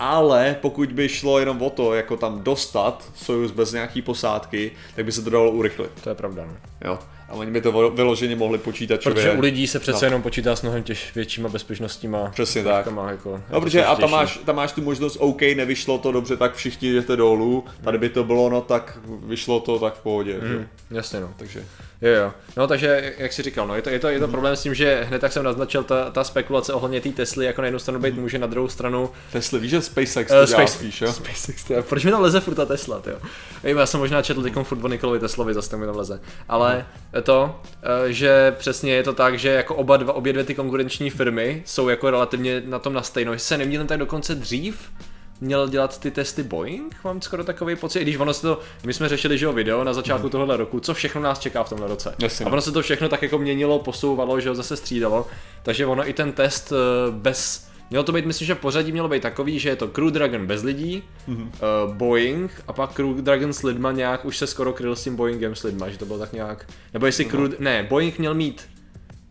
Ale 0.00 0.56
pokud 0.60 0.92
by 0.92 1.08
šlo 1.08 1.38
jenom 1.38 1.62
o 1.62 1.70
to, 1.70 1.94
jako 1.94 2.16
tam 2.16 2.42
dostat 2.42 3.10
Sojus 3.14 3.50
bez 3.50 3.72
nějaký 3.72 4.02
posádky, 4.02 4.72
tak 4.96 5.04
by 5.04 5.12
se 5.12 5.22
to 5.22 5.30
dalo 5.30 5.50
urychlit. 5.50 5.90
To 6.04 6.08
je 6.08 6.14
pravda. 6.14 6.44
No. 6.46 6.56
Jo. 6.84 6.98
A 7.28 7.32
oni 7.32 7.50
by 7.50 7.60
to 7.60 7.90
vyloženě 7.90 8.36
mohli 8.36 8.58
počítat. 8.58 9.02
Protože 9.02 9.32
u 9.32 9.40
lidí 9.40 9.66
se 9.66 9.78
přece 9.78 10.04
no. 10.04 10.06
jenom 10.06 10.22
počítá 10.22 10.56
s 10.56 10.62
mnohem 10.62 10.82
těž 10.82 11.14
většíma 11.14 11.48
bezpečnostíma. 11.48 12.30
Přesně 12.30 12.64
tak. 12.64 12.86
Jako, 13.08 13.40
no, 13.52 13.60
protože 13.60 13.84
a 13.84 13.96
tam 13.96 14.10
máš, 14.10 14.40
tam 14.44 14.56
máš 14.56 14.72
tu 14.72 14.82
možnost, 14.82 15.16
OK, 15.20 15.40
nevyšlo 15.40 15.98
to 15.98 16.12
dobře, 16.12 16.36
tak 16.36 16.54
všichni 16.54 16.92
jdete 16.92 17.16
dolů. 17.16 17.64
Tady 17.84 17.98
by 17.98 18.08
to 18.08 18.24
bylo, 18.24 18.50
no 18.50 18.60
tak 18.60 18.98
vyšlo 19.26 19.60
to, 19.60 19.78
tak 19.78 19.94
v 19.94 20.02
pohodě. 20.02 20.38
Mm, 20.40 20.66
jasně 20.90 21.20
no. 21.20 21.34
Takže. 21.36 21.64
Jo, 22.02 22.10
jo. 22.10 22.32
No 22.56 22.66
takže, 22.66 23.14
jak 23.18 23.32
jsi 23.32 23.42
říkal, 23.42 23.66
no, 23.66 23.74
je 23.74 23.82
to, 23.82 23.90
je 23.90 23.98
to, 23.98 24.08
je 24.08 24.20
to 24.20 24.28
problém 24.28 24.56
s 24.56 24.62
tím, 24.62 24.74
že 24.74 25.04
hned 25.08 25.18
tak 25.18 25.32
jsem 25.32 25.44
naznačil, 25.44 25.84
ta, 25.84 26.10
ta 26.10 26.24
spekulace 26.24 26.72
ohledně 26.72 27.00
té 27.00 27.08
Tesly, 27.08 27.46
jako 27.46 27.60
na 27.60 27.66
jednu 27.66 27.78
stranu 27.78 28.00
být 28.00 28.14
může, 28.14 28.38
na 28.38 28.46
druhou 28.46 28.68
stranu... 28.68 29.10
Tesly, 29.32 29.60
víš, 29.60 29.70
že 29.70 29.80
SpaceX 29.80 30.32
to 30.32 30.38
uh, 30.40 30.44
Space, 30.44 30.72
spíš, 30.72 31.00
jo? 31.00 31.12
SpaceX, 31.12 31.64
to, 31.64 31.82
proč 31.82 32.04
mi 32.04 32.10
tam 32.10 32.20
leze 32.20 32.40
furt 32.40 32.54
ta 32.54 32.66
Tesla, 32.66 33.02
jo? 33.06 33.18
Já 33.62 33.86
jsem 33.86 34.00
možná 34.00 34.22
četl 34.22 34.42
teď 34.42 34.52
furt 34.62 34.84
o 34.84 34.88
Nikolovi 34.88 35.18
Teslovi, 35.18 35.54
zase 35.54 35.76
mi 35.76 35.86
tam 35.86 35.96
leze. 35.96 36.20
Ale 36.48 36.86
no. 37.14 37.22
to, 37.22 37.60
uh, 38.02 38.08
že 38.08 38.54
přesně 38.58 38.92
je 38.92 39.02
to 39.02 39.12
tak, 39.12 39.38
že 39.38 39.48
jako 39.48 39.74
oba 39.74 39.96
dva, 39.96 40.12
obě 40.12 40.32
dvě 40.32 40.44
ty 40.44 40.54
konkurenční 40.54 41.10
firmy 41.10 41.62
jsou 41.66 41.88
jako 41.88 42.10
relativně 42.10 42.62
na 42.66 42.78
tom 42.78 42.92
na 42.92 43.02
stejno. 43.02 43.32
Jestli 43.32 43.46
se 43.46 43.58
neměli 43.58 43.84
tak 43.84 43.98
dokonce 43.98 44.34
dřív, 44.34 44.90
měl 45.40 45.68
dělat 45.68 46.00
ty 46.00 46.10
testy 46.10 46.42
Boeing, 46.42 46.96
mám 47.04 47.22
skoro 47.22 47.44
takový 47.44 47.76
pocit, 47.76 48.00
i 48.00 48.02
když 48.02 48.16
ono 48.16 48.34
se 48.34 48.42
to, 48.42 48.60
my 48.86 48.94
jsme 48.94 49.08
řešili, 49.08 49.38
že 49.38 49.46
jo, 49.46 49.52
video 49.52 49.84
na 49.84 49.92
začátku 49.92 50.26
mm. 50.26 50.30
tohohle 50.30 50.56
roku, 50.56 50.80
co 50.80 50.94
všechno 50.94 51.20
nás 51.20 51.38
čeká 51.38 51.64
v 51.64 51.68
tomhle 51.68 51.88
roce. 51.88 52.14
Jasně. 52.18 52.46
A 52.46 52.48
ono 52.48 52.60
se 52.60 52.72
to 52.72 52.82
všechno 52.82 53.08
tak 53.08 53.22
jako 53.22 53.38
měnilo, 53.38 53.78
posouvalo, 53.78 54.40
že 54.40 54.48
jo, 54.48 54.54
zase 54.54 54.76
střídalo, 54.76 55.26
takže 55.62 55.86
ono 55.86 56.08
i 56.08 56.12
ten 56.12 56.32
test 56.32 56.72
eh, 56.72 57.10
bez, 57.10 57.70
Mělo 57.90 58.04
to 58.04 58.12
být, 58.12 58.26
myslím, 58.26 58.46
že 58.46 58.54
pořadí 58.54 58.92
mělo 58.92 59.08
být 59.08 59.22
takový, 59.22 59.58
že 59.58 59.68
je 59.68 59.76
to 59.76 59.88
Crew 59.88 60.10
Dragon 60.10 60.46
bez 60.46 60.62
lidí, 60.62 61.02
mm-hmm. 61.28 61.48
uh, 61.86 61.94
Boeing 61.94 62.62
a 62.68 62.72
pak 62.72 62.92
Crew 62.92 63.16
Dragon 63.16 63.52
s 63.52 63.62
lidma 63.62 63.92
nějak 63.92 64.24
už 64.24 64.38
se 64.38 64.46
skoro 64.46 64.72
kryl 64.72 64.96
s 64.96 65.04
tím 65.04 65.16
Boeingem 65.16 65.54
s 65.54 65.62
lidma, 65.62 65.88
že 65.88 65.98
to 65.98 66.06
bylo 66.06 66.18
tak 66.18 66.32
nějak, 66.32 66.66
nebo 66.92 67.06
jestli 67.06 67.24
no. 67.24 67.30
Crew, 67.30 67.52
ne, 67.58 67.86
Boeing 67.88 68.18
měl 68.18 68.34
mít 68.34 68.68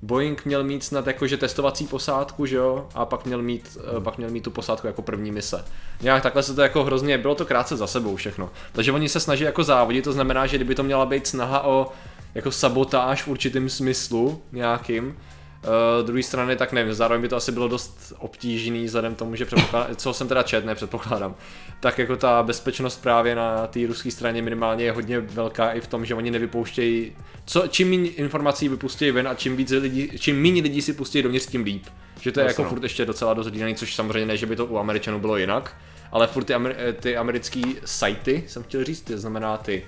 Boeing 0.02 0.46
měl 0.46 0.64
mít 0.64 0.84
snad 0.84 1.08
jakože 1.08 1.38
testovací 1.38 1.88
posádku, 1.88 2.46
že 2.46 2.56
jo, 2.56 2.88
a 2.96 3.06
pak 3.06 3.26
měl 3.26 3.42
mít, 3.42 3.78
hmm. 3.94 4.04
pak 4.04 4.18
měl 4.18 4.30
mít 4.30 4.44
tu 4.44 4.52
posádku 4.52 4.88
jako 4.88 5.02
první 5.02 5.32
mise. 5.32 5.66
Nějak 6.02 6.24
takhle 6.24 6.44
se 6.44 6.54
to 6.54 6.62
jako 6.62 6.84
hrozně, 6.84 7.18
bylo 7.18 7.36
to 7.36 7.46
krátce 7.46 7.78
za 7.78 7.88
sebou 7.88 8.16
všechno. 8.16 8.50
Takže 8.72 8.92
oni 8.92 9.10
se 9.10 9.20
snaží 9.20 9.44
jako 9.44 9.64
závodit, 9.64 10.04
to 10.04 10.14
znamená, 10.14 10.48
že 10.48 10.58
kdyby 10.58 10.76
to 10.76 10.84
měla 10.84 11.06
být 11.06 11.28
snaha 11.28 11.64
o 11.64 11.88
jako 12.36 12.52
sabotáž 12.52 13.24
v 13.24 13.28
určitém 13.28 13.70
smyslu 13.70 14.42
nějakým. 14.52 15.18
Uh, 15.64 16.06
druhé 16.06 16.24
strany 16.24 16.56
tak 16.56 16.72
nevím, 16.72 16.94
zároveň 16.94 17.22
by 17.22 17.28
to 17.28 17.36
asi 17.36 17.52
bylo 17.52 17.68
dost 17.68 18.14
obtížný 18.20 18.86
vzhledem 18.86 19.16
tomu, 19.16 19.36
že 19.36 19.46
předpokládám, 19.46 19.96
co 19.96 20.14
jsem 20.14 20.28
teda 20.28 20.44
čet, 20.44 20.66
ne 20.66 20.76
předpokládám, 20.76 21.36
tak 21.80 21.98
jako 21.98 22.18
ta 22.18 22.44
bezpečnost 22.44 23.02
právě 23.02 23.36
na 23.36 23.68
té 23.68 23.88
ruské 23.88 24.12
straně 24.12 24.42
minimálně 24.42 24.86
je 24.86 24.92
hodně 24.92 25.20
velká 25.20 25.72
i 25.72 25.82
v 25.82 25.88
tom, 25.88 26.06
že 26.06 26.16
oni 26.16 26.32
nevypouštějí, 26.32 27.16
co, 27.46 27.68
čím 27.68 27.90
méně 27.90 28.10
informací 28.10 28.70
vypustí 28.70 29.12
ven 29.12 29.28
a 29.28 29.34
čím 29.34 29.56
víc 29.56 29.72
lidí, 29.72 30.12
čím 30.20 30.42
méně 30.42 30.62
lidí 30.62 30.82
si 30.82 30.94
pustí 30.94 31.22
dovnitř, 31.22 31.48
tím 31.48 31.64
líp. 31.64 31.86
Že 32.22 32.32
to 32.32 32.40
je 32.40 32.44
Jasně, 32.44 32.52
jako 32.52 32.64
no. 32.64 32.70
furt 32.70 32.84
ještě 32.84 33.06
docela 33.06 33.34
dost 33.34 33.48
hlídaný, 33.48 33.76
což 33.76 33.96
samozřejmě 33.96 34.26
ne, 34.26 34.38
že 34.38 34.46
by 34.46 34.56
to 34.56 34.66
u 34.66 34.78
Američanů 34.78 35.20
bylo 35.20 35.38
jinak, 35.38 35.78
ale 36.12 36.28
furt 36.28 36.44
ty, 36.44 36.54
amer, 36.54 36.76
ty 37.00 37.18
americké 37.18 37.62
sajty, 37.86 38.44
jsem 38.48 38.64
chtěl 38.64 38.84
říct, 38.84 39.02
to 39.02 39.18
znamená 39.18 39.58
ty 39.58 39.84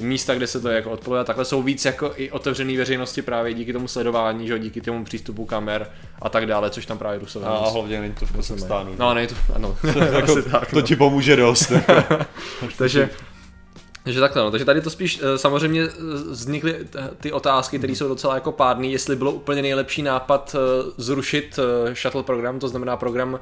místa, 0.00 0.34
kde 0.34 0.46
se 0.46 0.60
to 0.60 0.68
jako 0.68 0.90
odpoluje 0.90 1.20
a 1.20 1.24
takhle 1.24 1.44
jsou 1.44 1.62
víc 1.62 1.84
jako 1.84 2.12
i 2.16 2.30
otevřený 2.30 2.76
veřejnosti 2.76 3.22
právě 3.22 3.54
díky 3.54 3.72
tomu 3.72 3.88
sledování, 3.88 4.46
že 4.46 4.58
díky 4.58 4.80
tomu 4.80 5.04
přístupu 5.04 5.44
kamer 5.44 5.90
a 6.22 6.28
tak 6.28 6.46
dále, 6.46 6.70
což 6.70 6.86
tam 6.86 6.98
právě 6.98 7.18
Rusové 7.18 7.46
A 7.46 7.68
hlavně 7.68 8.00
není 8.00 8.14
to 8.14 8.26
v 8.26 8.32
Kazachstánu. 8.32 8.94
No, 8.98 9.14
ne, 9.14 9.26
to, 9.26 9.34
ano, 9.54 9.76
jako, 10.12 10.42
tak, 10.42 10.70
to 10.70 10.76
no. 10.76 10.82
ti 10.82 10.96
pomůže 10.96 11.36
dost. 11.36 11.70
Jako. 11.70 12.18
Takže, 12.78 13.10
takže 14.04 14.20
takhle, 14.20 14.42
no. 14.42 14.50
Takže 14.50 14.64
tady 14.64 14.80
to 14.80 14.90
spíš 14.90 15.20
eh, 15.22 15.38
samozřejmě 15.38 15.82
eh, 15.82 15.88
vznikly 16.30 16.76
ty 17.20 17.32
otázky, 17.32 17.78
které 17.78 17.92
jsou 17.92 18.08
docela 18.08 18.34
jako 18.34 18.52
pádný, 18.52 18.92
jestli 18.92 19.16
bylo 19.16 19.32
úplně 19.32 19.62
nejlepší 19.62 20.02
nápad 20.02 20.56
eh, 20.58 20.92
zrušit 20.96 21.58
shuttle 22.02 22.22
program, 22.22 22.58
to 22.58 22.68
znamená 22.68 22.96
program 22.96 23.38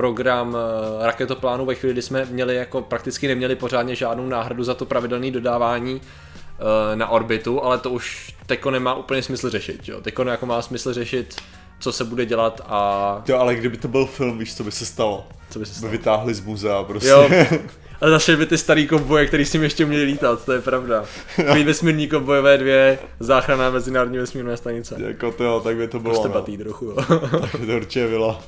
program 0.00 0.56
eh, 0.56 1.06
raketoplánu 1.06 1.64
ve 1.66 1.74
chvíli, 1.74 1.92
kdy 1.92 2.02
jsme 2.02 2.24
měli 2.30 2.56
jako 2.56 2.82
prakticky 2.82 3.28
neměli 3.28 3.56
pořádně 3.56 3.94
žádnou 3.94 4.28
náhradu 4.28 4.64
za 4.64 4.74
to 4.74 4.84
pravidelné 4.86 5.30
dodávání 5.30 6.00
eh, 6.02 6.96
na 6.96 7.08
orbitu, 7.08 7.64
ale 7.64 7.78
to 7.78 7.90
už 7.90 8.34
teko 8.46 8.70
nemá 8.70 8.94
úplně 8.94 9.22
smysl 9.22 9.50
řešit, 9.50 9.88
jo. 9.88 10.00
Teko 10.00 10.22
jako 10.22 10.46
má 10.46 10.62
smysl 10.62 10.92
řešit, 10.92 11.36
co 11.80 11.92
se 11.92 12.04
bude 12.04 12.26
dělat 12.26 12.60
a 12.66 13.22
Jo, 13.28 13.38
ale 13.38 13.54
kdyby 13.54 13.76
to 13.76 13.88
byl 13.88 14.06
film, 14.06 14.38
víš, 14.38 14.56
co 14.56 14.64
by 14.64 14.72
se 14.72 14.86
stalo? 14.86 15.26
co 15.50 15.58
by 15.58 15.66
se 15.66 15.70
By 15.72 15.76
stalo. 15.78 15.92
vytáhli 15.92 16.34
z 16.34 16.40
muzea 16.40 16.82
prostě. 16.82 17.08
Jo, 17.08 17.28
ale 18.00 18.10
zase 18.10 18.36
by 18.36 18.46
ty 18.46 18.58
starý 18.58 18.86
kovboje, 18.86 19.26
který 19.26 19.44
s 19.44 19.52
tím 19.52 19.62
ještě 19.62 19.86
měli 19.86 20.02
lítat, 20.02 20.44
to 20.44 20.52
je 20.52 20.60
pravda. 20.60 21.04
Mít 21.54 21.64
vesmírní 21.64 22.08
kovbojové 22.08 22.58
dvě, 22.58 22.98
záchrana 23.20 23.70
mezinárodní 23.70 24.18
vesmírné 24.18 24.56
stanice. 24.56 24.96
jako 24.98 25.32
to 25.32 25.44
jo, 25.44 25.60
tak 25.64 25.76
by 25.76 25.88
to 25.88 26.00
bylo. 26.00 26.14
Prostě 26.14 26.28
no. 26.28 26.34
batý 26.34 26.58
trochu, 26.58 26.84
jo. 26.84 26.96
Tak 27.40 27.60
by 27.60 27.66
to 27.66 27.76
určitě 27.76 28.08
bylo. 28.08 28.40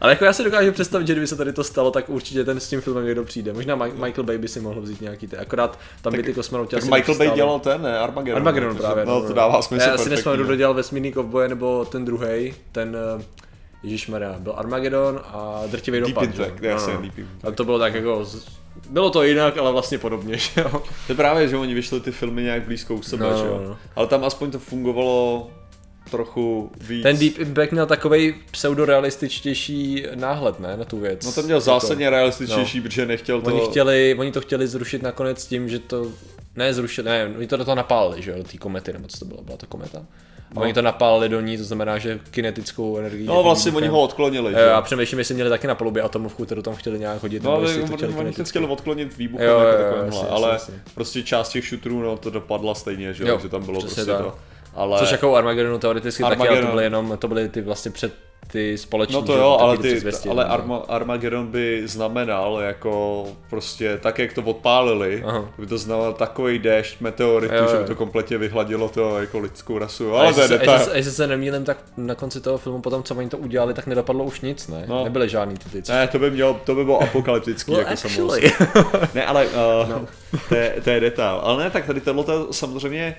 Ale 0.00 0.12
jako 0.12 0.24
já 0.24 0.32
si 0.32 0.44
dokážu 0.44 0.72
představit, 0.72 1.06
že 1.06 1.12
kdyby 1.12 1.26
se 1.26 1.36
tady 1.36 1.52
to 1.52 1.64
stalo, 1.64 1.90
tak 1.90 2.08
určitě 2.08 2.44
ten 2.44 2.60
s 2.60 2.68
tím 2.68 2.80
filmem 2.80 3.04
někdo 3.04 3.24
přijde. 3.24 3.52
Možná 3.52 3.76
Mi- 3.76 3.92
Michael 3.92 4.24
Bay 4.24 4.38
by 4.38 4.48
si 4.48 4.60
mohl 4.60 4.80
vzít 4.80 5.00
nějaký 5.00 5.26
ty, 5.26 5.36
akorát 5.36 5.78
tam 6.02 6.12
by 6.12 6.22
ty 6.22 6.34
kosmonauti 6.34 6.70
Tak 6.70 6.82
asi 6.82 6.90
Michael 6.90 7.18
Bay 7.18 7.30
dělal 7.30 7.60
ten, 7.60 7.82
ne? 7.82 7.98
Armageddon. 7.98 8.36
Armageddon 8.36 8.76
právě. 8.76 9.04
No, 9.06 9.22
to 9.22 9.32
dává 9.32 9.62
smysl 9.62 9.88
Já 9.88 9.98
si 9.98 10.10
no. 10.26 10.36
kdo 10.36 10.56
dělal 10.56 10.74
vesmírný 10.74 11.12
kovboje, 11.12 11.48
nebo 11.48 11.84
ten 11.84 12.04
druhý, 12.04 12.54
ten 12.72 12.96
uh, 13.82 13.90
Ježišmarja, 13.90 14.36
byl 14.38 14.52
Armageddon 14.56 15.20
a 15.24 15.62
drtivý 15.66 15.98
Deep 16.00 16.08
dopad. 16.08 16.24
Impact, 16.24 16.62
jo? 16.62 16.68
jasně, 16.70 16.92
No, 16.92 16.98
no. 16.98 17.02
Deep 17.02 17.18
Impact. 17.18 17.44
A 17.44 17.50
to 17.50 17.64
bylo 17.64 17.78
tak 17.78 17.94
jako, 17.94 18.24
z- 18.24 18.46
bylo 18.90 19.10
to 19.10 19.22
jinak, 19.22 19.58
ale 19.58 19.72
vlastně 19.72 19.98
podobně, 19.98 20.36
že 20.38 20.60
jo. 20.60 20.70
To 21.06 21.12
je 21.12 21.14
právě, 21.16 21.48
že 21.48 21.56
oni 21.56 21.74
vyšli 21.74 22.00
ty 22.00 22.12
filmy 22.12 22.42
nějak 22.42 22.62
blízko 22.62 22.94
u 22.94 23.02
sebe, 23.02 23.24
No, 23.30 23.36
že 23.38 23.44
no, 23.44 23.50
jo. 23.50 23.62
no. 23.68 23.76
Ale 23.96 24.06
tam 24.06 24.24
aspoň 24.24 24.50
to 24.50 24.58
fungovalo 24.58 25.50
trochu 26.10 26.70
víc. 26.80 27.02
Ten 27.02 27.18
Deep 27.18 27.38
Impact 27.38 27.72
měl 27.72 27.86
takový 27.86 28.34
pseudorealističtější 28.50 30.06
náhled, 30.14 30.60
ne, 30.60 30.76
na 30.76 30.84
tu 30.84 31.00
věc. 31.00 31.24
No 31.24 31.32
to 31.32 31.42
měl 31.42 31.60
zásadně 31.60 32.10
realističnější, 32.10 32.78
No. 32.78 32.82
protože 32.84 33.06
nechtěl 33.06 33.40
to... 33.40 33.46
Oni, 33.54 33.60
chtěli, 33.60 34.16
oni 34.18 34.32
to 34.32 34.40
chtěli 34.40 34.66
zrušit 34.68 35.02
nakonec 35.02 35.46
tím, 35.46 35.68
že 35.68 35.78
to, 35.78 36.06
ne 36.56 36.74
zrušili, 36.74 37.04
ne, 37.08 37.32
oni 37.38 37.46
to 37.46 37.56
do 37.56 37.64
toho 37.64 37.74
napálili, 37.74 38.22
že 38.22 38.30
jo, 38.30 38.36
do 38.36 38.44
té 38.44 38.58
komety, 38.58 38.92
nebo 38.92 39.08
co 39.08 39.18
to 39.18 39.24
bylo, 39.24 39.42
byla 39.42 39.56
to 39.56 39.66
kometa. 39.66 40.02
No. 40.54 40.62
oni 40.62 40.72
to 40.74 40.82
napálili 40.82 41.28
do 41.28 41.40
ní, 41.40 41.58
to 41.58 41.64
znamená, 41.64 41.98
že 41.98 42.20
kinetickou 42.30 42.98
energii. 42.98 43.26
No 43.26 43.42
vlastně 43.42 43.72
oni 43.72 43.88
ho 43.88 44.00
odklonili, 44.02 44.52
že 44.52 44.60
Jo, 44.60 44.66
jo. 44.68 44.74
a 44.74 44.82
přemýšlím, 44.82 45.18
jestli 45.18 45.34
měli 45.34 45.50
taky 45.50 45.66
na 45.66 45.74
palubě 45.74 46.02
atomovku, 46.02 46.44
kterou 46.44 46.62
tam 46.62 46.74
chtěli 46.74 46.98
nějak 46.98 47.22
hodit, 47.22 47.42
No 47.42 47.52
ale 47.52 47.64
jestli 47.64 47.76
to 47.82 47.86
oni, 47.86 47.96
chtěli 47.96 48.12
oni 48.14 48.32
to 48.32 48.44
chtěli 48.44 48.66
odklonit 48.66 49.16
výbuchem 49.18 49.46
Jo, 49.48 49.58
jako 49.58 49.70
jo, 49.70 49.78
jo, 49.78 49.84
takovýmhle, 49.92 50.18
jasně, 50.18 50.28
ale 50.30 50.48
jasně, 50.52 50.74
prostě 50.94 51.22
část 51.22 51.48
těch 51.48 51.64
šutrů, 51.66 52.02
no 52.02 52.16
to 52.16 52.30
dopadla 52.30 52.74
stejně, 52.74 53.14
že 53.14 53.22
jo, 53.24 53.28
Jo, 53.28 53.34
takže 53.34 53.48
tam 53.48 53.64
bylo 53.64 53.80
prostě 53.80 54.04
tak. 54.04 54.18
to. 54.18 54.34
Ale... 54.74 54.98
Což 54.98 55.10
jako 55.12 55.30
u 55.30 55.34
Armageddonu 55.34 55.78
teoreticky 55.78 56.22
taky, 56.22 56.34
ale 56.34 56.36
to 56.36 56.42
Armageddon. 56.42 56.70
byly 56.70 56.84
jenom, 56.84 57.16
to 57.18 57.28
byly 57.28 57.48
ty 57.48 57.60
vlastně 57.60 57.90
před 57.90 58.12
ty 58.52 58.78
společní. 58.78 59.14
No 59.14 59.22
to 59.22 59.36
jo, 59.36 59.50
taky 59.52 59.62
ale, 59.62 59.76
ty 59.78 59.88
předzvěsti, 59.88 60.28
ale 60.28 60.44
no. 60.44 60.52
Arma, 60.52 60.76
Armageddon 60.88 61.46
by 61.46 61.82
znamenal 61.88 62.58
jako 62.60 63.24
prostě 63.50 63.98
tak, 64.02 64.18
jak 64.18 64.32
to 64.32 64.42
odpálili, 64.42 65.22
Aha. 65.26 65.48
by 65.58 65.66
to 65.66 65.78
znamenal 65.78 66.12
takový 66.12 66.58
déšť 66.58 67.00
meteoritů, 67.00 67.54
Jo, 67.54 67.68
že 67.70 67.76
by 67.78 67.84
to 67.84 67.94
kompletně 67.94 68.38
vyhladilo 68.38 68.88
to 68.88 69.18
jako 69.18 69.38
lidskou 69.38 69.78
rasu, 69.78 70.14
A 70.16 70.20
ale 70.20 70.32
to 70.34 70.40
je 70.40 70.44
jestli, 70.44 70.54
se, 70.54 70.58
detail. 70.58 70.78
jestli, 70.78 70.90
se- 70.92 70.98
jestli 70.98 71.12
se 71.12 71.26
nemýlím, 71.26 71.64
tak 71.64 71.76
na 71.96 72.14
konci 72.14 72.40
toho 72.40 72.58
filmu 72.58 72.80
potom, 72.80 73.02
co 73.02 73.14
oni 73.14 73.28
to 73.28 73.38
udělali, 73.38 73.74
tak 73.74 73.86
nedopadlo 73.86 74.24
už 74.24 74.40
nic, 74.40 74.68
ne? 74.68 74.84
No. 74.86 75.04
Nebyly 75.04 75.28
žádný 75.28 75.54
ty 75.72 75.82
co- 75.82 75.92
Ne, 75.92 76.08
to 76.08 76.18
by, 76.18 76.30
mělo, 76.30 76.60
to 76.64 76.74
by 76.74 76.84
bylo 76.84 77.02
apokalyptický, 77.02 77.72
Well, 77.72 77.80
jako 77.80 77.96
samozřejmě. 77.96 78.50
Ne, 79.14 79.26
ale 79.26 79.46
uh, 79.46 79.88
no. 79.88 80.06
to, 80.48 80.54
je, 80.54 80.76
to 80.84 80.90
je 80.90 81.00
detail. 81.00 81.40
Ale 81.42 81.64
ne, 81.64 81.70
tak 81.70 81.86
tady 81.86 82.00
tohle 82.00 82.24
to 82.24 82.52
samozřejmě 82.52 83.16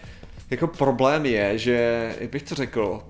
jako 0.54 0.68
problém 0.68 1.26
je, 1.26 1.58
že, 1.58 2.10
jak 2.20 2.30
bych 2.30 2.44
to 2.44 2.56
řekl, 2.56 3.04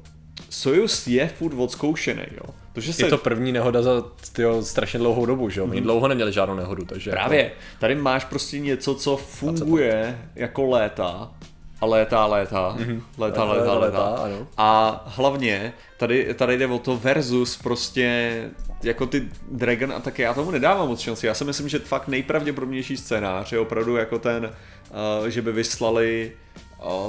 Sojus 0.50 1.08
je 1.08 1.28
furt 1.28 1.54
odzkoušený, 1.58 2.24
jo. 2.32 2.54
To, 2.74 2.82
že 2.82 2.94
se 2.94 3.06
Je 3.06 3.10
to 3.10 3.18
první 3.18 3.52
nehoda 3.52 3.82
za 3.82 4.04
tyjo, 4.34 4.62
strašně 4.64 5.00
dlouhou 5.00 5.26
dobu, 5.26 5.50
že 5.50 5.60
jo? 5.60 5.68
Oni 5.70 5.82
dlouho 5.82 6.08
neměli 6.08 6.34
žádnou 6.34 6.56
nehodu, 6.56 6.86
takže... 6.86 7.12
Mhm. 7.12 7.18
Právě, 7.18 7.52
tady 7.80 7.96
máš 7.96 8.26
prostě 8.26 8.60
něco, 8.60 8.96
co 8.96 9.18
funguje 9.18 10.20
jako 10.36 10.70
léta 10.70 11.32
a 11.82 11.86
léta, 11.86 12.26
léta, 12.26 12.68
léta, 12.68 12.78
léta, 13.18 13.44
Léta, 13.44 13.44
léta, 13.44 13.74
léta, 13.74 14.06
ano. 14.24 14.48
A 14.58 15.04
hlavně, 15.06 15.74
tady, 15.98 16.34
tady 16.34 16.58
jde 16.58 16.68
o 16.68 16.80
to 16.80 16.98
versus 16.98 17.58
prostě 17.58 18.34
jako 18.84 19.06
ty 19.06 19.30
Dragon 19.52 19.92
a 19.92 20.00
tak 20.00 20.20
já 20.20 20.34
tomu 20.34 20.52
nedávám 20.52 20.88
moc 20.88 21.00
šanci. 21.00 21.28
Já 21.28 21.34
si 21.34 21.46
myslím, 21.46 21.70
že 21.70 21.80
fakt 21.80 22.08
nejpravděpodobnější 22.08 22.98
scénář 22.98 23.52
je 23.52 23.60
opravdu 23.60 23.96
jako 23.96 24.20
ten, 24.20 24.52
uh, 25.22 25.28
že 25.28 25.42
by 25.42 25.52
vyslali 25.52 26.32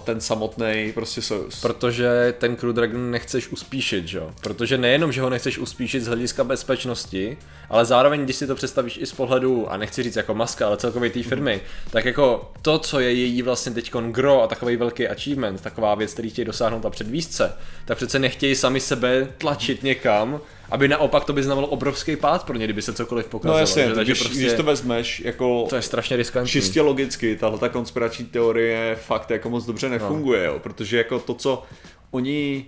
ten 0.05 0.21
samotný 0.21 0.93
prostě 0.95 1.23
Sojus. 1.23 1.61
Protože 1.61 2.35
ten 2.39 2.57
Crew 2.57 2.73
Dragon 2.73 3.11
nechceš 3.11 3.49
uspíšit, 3.49 4.09
že 4.09 4.19
jo? 4.19 4.31
Protože 4.41 4.79
nejenom, 4.79 5.13
že 5.13 5.21
ho 5.21 5.31
nechceš 5.31 5.59
uspíšit 5.59 6.05
z 6.05 6.07
hlediska 6.07 6.45
bezpečnosti, 6.45 7.37
ale 7.69 7.85
zároveň, 7.85 8.25
když 8.25 8.37
si 8.37 8.47
to 8.47 8.55
představíš 8.55 8.99
i 9.03 9.07
z 9.07 9.13
pohledu, 9.13 9.73
a 9.73 9.77
nechci 9.77 10.03
říct 10.03 10.17
jako 10.17 10.35
maska, 10.35 10.67
ale 10.67 10.77
celkově 10.77 11.11
té 11.11 11.23
firmy, 11.23 11.61
tak 11.91 12.05
jako 12.05 12.53
to, 12.63 12.79
co 12.79 13.01
je 13.01 13.13
její 13.13 13.43
vlastně 13.43 13.73
teď 13.73 13.95
gro 13.95 14.43
a 14.43 14.47
takový 14.47 14.77
velký 14.77 15.09
achievement, 15.09 15.61
taková 15.61 15.95
věc, 15.95 16.13
který 16.13 16.31
chtějí 16.31 16.45
dosáhnout 16.45 16.87
a 16.87 16.91
předvízce, 16.91 17.53
tak 17.85 17.97
přece 17.97 18.19
nechtějí 18.19 18.55
sami 18.55 18.81
sebe 18.81 19.29
tlačit 19.39 19.83
někam, 19.83 20.41
aby 20.75 20.89
naopak 20.89 21.25
to 21.25 21.33
by 21.33 21.43
znamenalo 21.43 21.69
obrovský 21.69 22.17
pád 22.17 22.47
pro 22.47 22.57
ně, 22.57 22.65
kdyby 22.65 22.83
se 22.83 22.93
cokoliv 22.93 23.27
pokazilo. 23.27 23.55
No 23.55 23.61
jasně, 23.61 23.87
že? 23.87 23.95
Takže 23.95 24.13
když, 24.13 24.23
prostě 24.23 24.39
když 24.39 24.53
to 24.53 24.63
vezmeš 24.63 25.21
jako 25.21 25.67
to 25.69 25.77
je 25.77 25.83
strašně 25.83 26.17
riskantní. 26.17 26.51
čistě 26.51 26.81
logicky, 26.81 27.37
tahle 27.37 27.59
ta 27.59 27.69
konspirační 27.69 28.25
teorie 28.25 28.97
fakt 28.97 29.31
jako 29.31 29.51
moc 29.51 29.67
dobře 29.67 29.89
nefunguje, 29.89 30.45
jo, 30.45 30.59
protože 30.59 30.97
jako 30.97 31.19
to, 31.19 31.35
co 31.35 31.63
oni, 32.11 32.65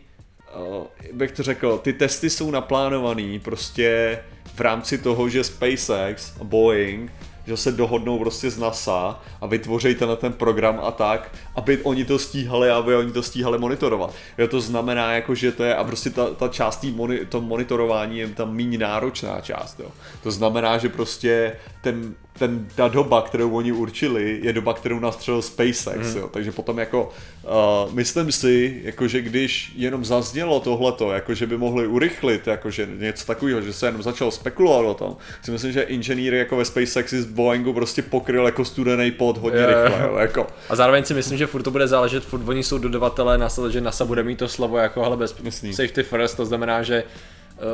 uh, 0.78 0.86
bych 1.12 1.32
to 1.32 1.42
řekl, 1.42 1.78
ty 1.78 1.92
testy 1.92 2.30
jsou 2.30 2.50
naplánovaný 2.50 3.38
prostě 3.40 4.18
v 4.54 4.60
rámci 4.60 4.98
toho, 4.98 5.28
že 5.28 5.44
SpaceX 5.44 6.32
a 6.40 6.44
Boeing 6.44 7.12
že 7.46 7.56
se 7.56 7.72
dohodnou 7.72 8.18
prostě 8.18 8.50
z 8.50 8.58
NASA 8.58 9.20
a 9.40 9.46
vytvoří 9.46 9.94
ten, 9.94 10.08
ten 10.16 10.32
program 10.32 10.80
a 10.82 10.90
tak, 10.90 11.34
aby 11.54 11.78
oni 11.82 12.04
to 12.04 12.18
stíhali, 12.18 12.70
aby 12.70 12.96
oni 12.96 13.12
to 13.12 13.22
stíhali 13.22 13.58
monitorovat. 13.58 14.14
Jo, 14.38 14.48
to 14.48 14.60
znamená 14.60 15.12
jako, 15.12 15.34
že 15.34 15.52
to 15.52 15.64
je, 15.64 15.74
a 15.74 15.84
prostě 15.84 16.10
ta, 16.10 16.30
ta 16.30 16.48
část 16.48 16.76
tý 16.76 16.90
moni, 16.90 17.26
to 17.26 17.40
monitorování 17.40 18.18
je 18.18 18.28
tam 18.28 18.56
méně 18.56 18.78
náročná 18.78 19.40
část, 19.40 19.80
jo. 19.80 19.90
To 20.22 20.30
znamená, 20.30 20.78
že 20.78 20.88
prostě 20.88 21.56
ten, 21.80 22.14
ten, 22.38 22.68
ta 22.74 22.88
doba, 22.88 23.22
kterou 23.22 23.50
oni 23.50 23.72
určili, 23.72 24.40
je 24.42 24.52
doba, 24.52 24.74
kterou 24.74 24.98
nastřelil 24.98 25.42
SpaceX, 25.42 26.14
mm. 26.14 26.16
jo. 26.16 26.28
Takže 26.32 26.52
potom 26.52 26.78
jako, 26.78 27.12
uh, 27.44 27.94
myslím 27.94 28.32
si, 28.32 28.80
jako, 28.84 29.08
že 29.08 29.22
když 29.22 29.72
jenom 29.76 30.04
zaznělo 30.04 30.60
tohleto, 30.60 31.12
jako, 31.12 31.34
že 31.34 31.46
by 31.46 31.56
mohli 31.56 31.86
urychlit, 31.86 32.46
jako, 32.46 32.70
že 32.70 32.88
něco 32.98 33.26
takového, 33.26 33.62
že 33.62 33.72
se 33.72 33.86
jenom 33.86 34.02
začalo 34.02 34.30
spekulovat 34.30 34.86
o 34.86 34.94
tom, 34.94 35.16
si 35.42 35.50
myslím, 35.50 35.72
že 35.72 35.82
inženýry 35.82 36.38
jako 36.38 36.56
ve 36.56 36.64
SpaceXi 36.64 37.22
z 37.22 37.26
Boeingu 37.26 37.72
prostě 37.72 38.02
pokryl 38.02 38.46
jako 38.46 38.64
studený 38.64 39.10
pod 39.10 39.38
hodně 39.38 39.60
jo. 39.60 39.66
rychle, 39.66 40.08
jo, 40.08 40.16
jako. 40.16 40.46
A 40.68 40.76
zároveň 40.76 41.04
si 41.04 41.14
myslím, 41.14 41.38
že 41.38 41.46
furt 41.46 41.62
to 41.62 41.70
bude 41.70 41.88
záležet, 41.88 42.24
furt 42.24 42.48
oni 42.48 42.62
jsou 42.62 42.78
dodavatelé, 42.78 43.38
následně, 43.38 43.72
že 43.72 43.80
NASA 43.80 44.04
bude 44.04 44.22
mít 44.22 44.38
to 44.38 44.48
slovo 44.48 44.78
jako 44.78 45.02
hele 45.02 45.16
bez 45.16 45.34
Jasný. 45.44 45.72
safety 45.72 46.02
first, 46.02 46.36
to 46.36 46.44
znamená, 46.46 46.82
že 46.82 47.04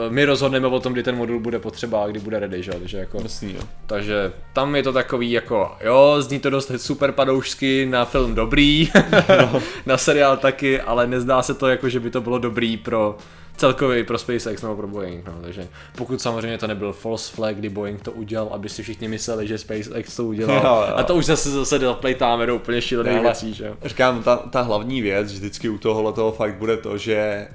my 0.09 0.25
rozhodneme 0.25 0.67
o 0.67 0.81
tom, 0.81 0.93
kdy 0.93 1.03
ten 1.03 1.17
modul 1.17 1.41
bude 1.41 1.59
potřeba 1.59 2.05
a 2.05 2.07
kdy 2.07 2.21
bude 2.21 2.39
ready, 2.39 2.63
že? 2.63 2.71
jo, 2.75 2.79
takže 2.81 2.99
jako, 2.99 3.19
Jasný, 3.23 3.55
jo. 3.55 3.63
takže 3.87 4.33
tam 4.53 4.77
je 4.77 4.83
to 4.83 4.93
takový 4.93 5.33
jako, 5.33 5.73
jo, 5.85 6.17
zní 6.23 6.39
to 6.41 6.51
dost 6.51 6.73
super 6.77 7.13
padoušsky, 7.13 7.87
na 7.87 8.05
film 8.05 8.35
dobrý, 8.35 8.89
No. 9.53 9.63
na 9.87 9.97
seriál 9.97 10.37
taky, 10.37 10.81
ale 10.81 11.07
nezdá 11.07 11.43
se 11.43 11.55
to 11.55 11.69
jako, 11.69 11.89
že 11.89 12.01
by 12.01 12.11
to 12.11 12.21
bylo 12.21 12.39
dobrý 12.39 12.77
pro 12.77 13.17
celkově 13.57 14.05
pro 14.05 14.19
SpaceX 14.19 14.63
nebo 14.63 14.77
pro 14.77 14.89
Boeing, 14.89 15.27
no, 15.27 15.35
takže 15.43 15.69
pokud 15.97 16.23
samozřejmě 16.23 16.59
to 16.59 16.67
nebyl 16.67 16.93
false 16.93 17.33
flag, 17.33 17.57
kdy 17.57 17.69
Boeing 17.69 18.03
to 18.03 18.13
udělal, 18.13 18.49
aby 18.53 18.69
si 18.69 18.83
všichni 18.83 19.09
mysleli, 19.09 19.49
že 19.49 19.59
SpaceX 19.59 20.17
to 20.17 20.25
udělal, 20.25 20.57
Jo, 20.57 20.87
jo. 20.89 20.97
a 20.97 21.03
to 21.03 21.15
už 21.15 21.25
zase 21.27 21.51
zase 21.51 21.79
zaplejtáme 21.79 22.47
do 22.47 22.57
úplně 22.57 22.83
šílených 22.83 23.23
věcí, 23.23 23.55
že 23.55 23.67
jo. 23.67 23.77
Říkám, 23.85 24.23
ta, 24.23 24.37
ta 24.37 24.63
hlavní 24.63 25.03
věc 25.03 25.33
vždycky 25.33 25.69
u 25.69 25.79
tohohle 25.79 26.13
toho 26.13 26.33
fakt 26.33 26.55
bude 26.55 26.77
to, 26.77 26.99
že 26.99 27.17
eh, 27.17 27.49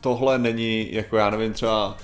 tohle 0.00 0.38
není, 0.38 0.94
jako 0.94 1.16
já 1.16 1.30
nevím, 1.30 1.52
třeba 1.52 1.96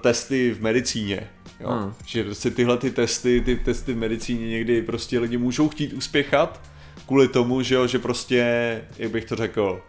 testy 0.00 0.54
v 0.54 0.62
medicíně. 0.62 1.28
Jo? 1.60 1.70
Hmm. 1.70 1.94
Že 2.06 2.24
prostě 2.24 2.50
tyhle 2.50 2.76
ty 2.76 2.90
testy, 2.90 3.40
ty 3.40 3.56
testy 3.56 3.92
v 3.92 3.96
medicíně 3.96 4.48
někdy 4.48 4.82
prostě 4.82 5.18
lidi 5.18 5.36
můžou 5.36 5.68
chtít 5.68 5.92
uspěchat 5.92 6.60
kvůli 7.06 7.28
tomu, 7.28 7.62
že 7.62 7.74
jo, 7.74 7.86
že 7.86 7.98
prostě, 7.98 8.44
jak 8.98 9.10
bych 9.10 9.24
to 9.24 9.36
řekl, 9.36 9.80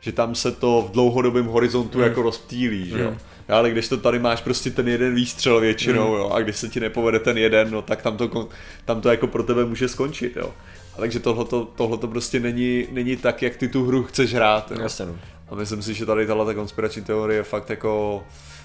že 0.00 0.12
tam 0.12 0.34
se 0.34 0.52
to 0.52 0.86
v 0.88 0.92
dlouhodobém 0.92 1.46
horizontu 1.46 2.00
jako 2.00 2.22
rozptýlí, 2.22 2.88
že 2.88 3.00
jo. 3.00 3.08
Hmm. 3.08 3.18
Ale 3.48 3.70
když 3.70 3.88
to 3.88 3.96
tady 3.96 4.18
máš 4.18 4.40
prostě 4.40 4.70
ten 4.70 4.88
jeden 4.88 5.14
výstřel 5.14 5.60
většinou, 5.60 6.14
jo, 6.14 6.30
a 6.30 6.40
když 6.40 6.56
se 6.56 6.68
ti 6.68 6.80
nepovede 6.80 7.18
ten 7.18 7.38
jeden, 7.38 7.70
no 7.70 7.82
tak 7.82 8.02
tam 8.02 8.16
to, 8.16 8.48
tam 8.84 9.00
to 9.00 9.08
jako 9.08 9.26
pro 9.26 9.42
tebe 9.42 9.64
může 9.64 9.88
skončit, 9.88 10.36
jo. 10.36 10.54
A 10.94 11.00
takže 11.00 11.20
tohleto, 11.20 11.64
tohleto 11.64 12.08
prostě 12.08 12.40
není, 12.40 12.86
není 12.90 13.16
tak, 13.16 13.42
jak 13.42 13.56
ty 13.56 13.68
tu 13.68 13.86
hru 13.86 14.02
chceš 14.02 14.34
hrát, 14.34 14.70
jo. 14.70 14.80
Jasně, 14.80 15.06
no. 15.06 15.16
A 15.48 15.54
myslím 15.54 15.82
si, 15.82 15.94
že 15.94 16.06
tady 16.06 16.26
tahle 16.26 16.54
konspirační 16.54 17.02
teorie 17.02 17.38
je 17.38 17.42
fakt 17.42 17.70
jako 17.70 18.24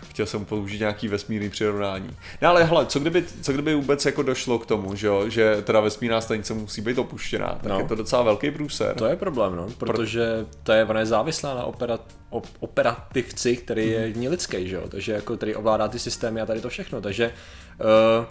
chtěl 0.09 0.25
jsem 0.25 0.45
použít 0.45 0.79
nějaký 0.79 1.07
vesmírný 1.07 1.49
přirovnání. 1.49 2.09
No 2.41 2.49
ale 2.49 2.63
hele, 2.63 2.85
co 2.85 2.99
kdyby, 2.99 3.23
co 3.41 3.53
kdyby 3.53 3.75
vůbec 3.75 4.05
jako 4.05 4.23
došlo 4.23 4.59
k 4.59 4.65
tomu, 4.65 4.95
že, 4.95 5.07
jo, 5.07 5.29
že 5.29 5.61
teda 5.61 5.79
vesmírná 5.79 6.21
stanice 6.21 6.53
musí 6.53 6.81
být 6.81 6.97
opuštěná, 6.97 7.47
tak 7.47 7.71
No. 7.71 7.79
je 7.79 7.85
to 7.85 7.95
docela 7.95 8.23
velký 8.23 8.51
průser. 8.51 8.95
To 8.95 9.05
je 9.05 9.15
problém, 9.15 9.55
no, 9.55 9.67
protože 9.77 10.45
to 10.63 10.71
je, 10.71 10.85
ona 10.85 10.99
je 10.99 11.05
závislá 11.05 11.55
na 11.55 11.63
operat, 11.63 12.01
op, 12.29 12.47
operativci, 12.59 13.57
který 13.57 13.89
je 13.89 14.13
mm. 14.15 14.27
lidský, 14.27 14.67
že 14.67 14.75
jo, 14.75 14.83
takže 14.89 15.11
jako, 15.11 15.37
který 15.37 15.55
ovládá 15.55 15.87
ty 15.87 15.99
systémy 15.99 16.41
a 16.41 16.45
tady 16.45 16.61
to 16.61 16.69
všechno, 16.69 17.01
takže 17.01 17.31
uh, 17.79 18.25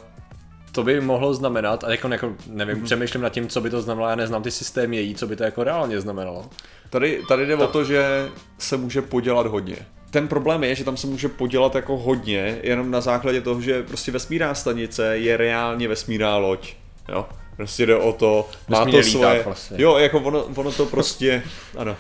to 0.73 0.83
by 0.83 1.01
mohlo 1.01 1.35
znamenat, 1.35 1.85
a 1.85 1.91
jako, 1.91 2.09
jako 2.09 2.35
nevím, 2.47 2.77
mm. 2.77 2.85
přemýšlím 2.85 3.23
nad 3.23 3.29
tím, 3.29 3.49
co 3.49 3.61
by 3.61 3.71
to 3.71 3.83
znamenalo, 3.83 4.11
já 4.11 4.17
neznám 4.17 4.43
ty 4.43 4.51
systémy 4.51 4.97
její, 4.97 5.15
co 5.15 5.27
by 5.27 5.37
to 5.37 5.45
jako 5.45 5.65
reálně 5.65 6.01
znamenalo. 6.01 6.51
Tady, 6.91 7.23
tady 7.29 7.47
jde 7.47 7.57
o 7.57 7.67
to, 7.67 7.85
že 7.85 8.29
se 8.59 8.77
může 8.77 9.03
podělat 9.03 9.47
hodně. 9.47 9.77
Ten 10.11 10.29
problém 10.29 10.65
je, 10.65 10.75
že 10.75 10.85
tam 10.85 10.97
se 10.97 11.07
může 11.07 11.29
podělat 11.29 11.75
jako 11.75 11.97
hodně, 11.97 12.59
jenom 12.63 12.91
na 12.91 13.01
základě 13.01 13.41
toho, 13.41 13.61
že 13.61 13.83
prostě 13.83 14.13
vesmírná 14.13 14.55
stanice 14.55 15.19
je 15.19 15.37
reálně 15.37 15.89
vesmírná 15.89 16.37
loď. 16.37 16.75
Jo? 17.09 17.27
Prostě 17.57 17.87
jde 17.87 17.97
o 17.97 18.13
to, 18.13 18.49
má 18.69 18.85
to 18.85 19.03
svoje, 19.03 19.43
vlastně. 19.43 19.83
jo, 19.83 19.97
jako 19.97 20.19
ono, 20.19 20.45
ono 20.45 20.73
to 20.73 20.87
prostě, 20.87 21.43
ano, 21.77 21.97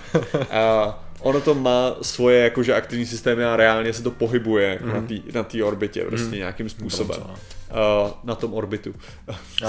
a 0.50 0.98
ono 1.22 1.40
to 1.40 1.54
má 1.54 1.94
svoje 2.02 2.42
jakože 2.44 2.74
aktivní 2.74 3.06
systémy 3.06 3.44
a 3.44 3.56
reálně 3.56 3.92
se 3.92 4.02
to 4.02 4.10
pohybuje 4.10 4.68
jako 4.68 4.84
Mhm. 4.86 5.20
na 5.34 5.42
té 5.42 5.58
na 5.58 5.66
orbitě 5.66 6.04
prostě 6.04 6.36
nějakým 6.36 6.68
způsobem. 6.68 7.20
Uh, 7.22 8.10
na 8.24 8.34
tom 8.34 8.54
orbitu. 8.54 8.94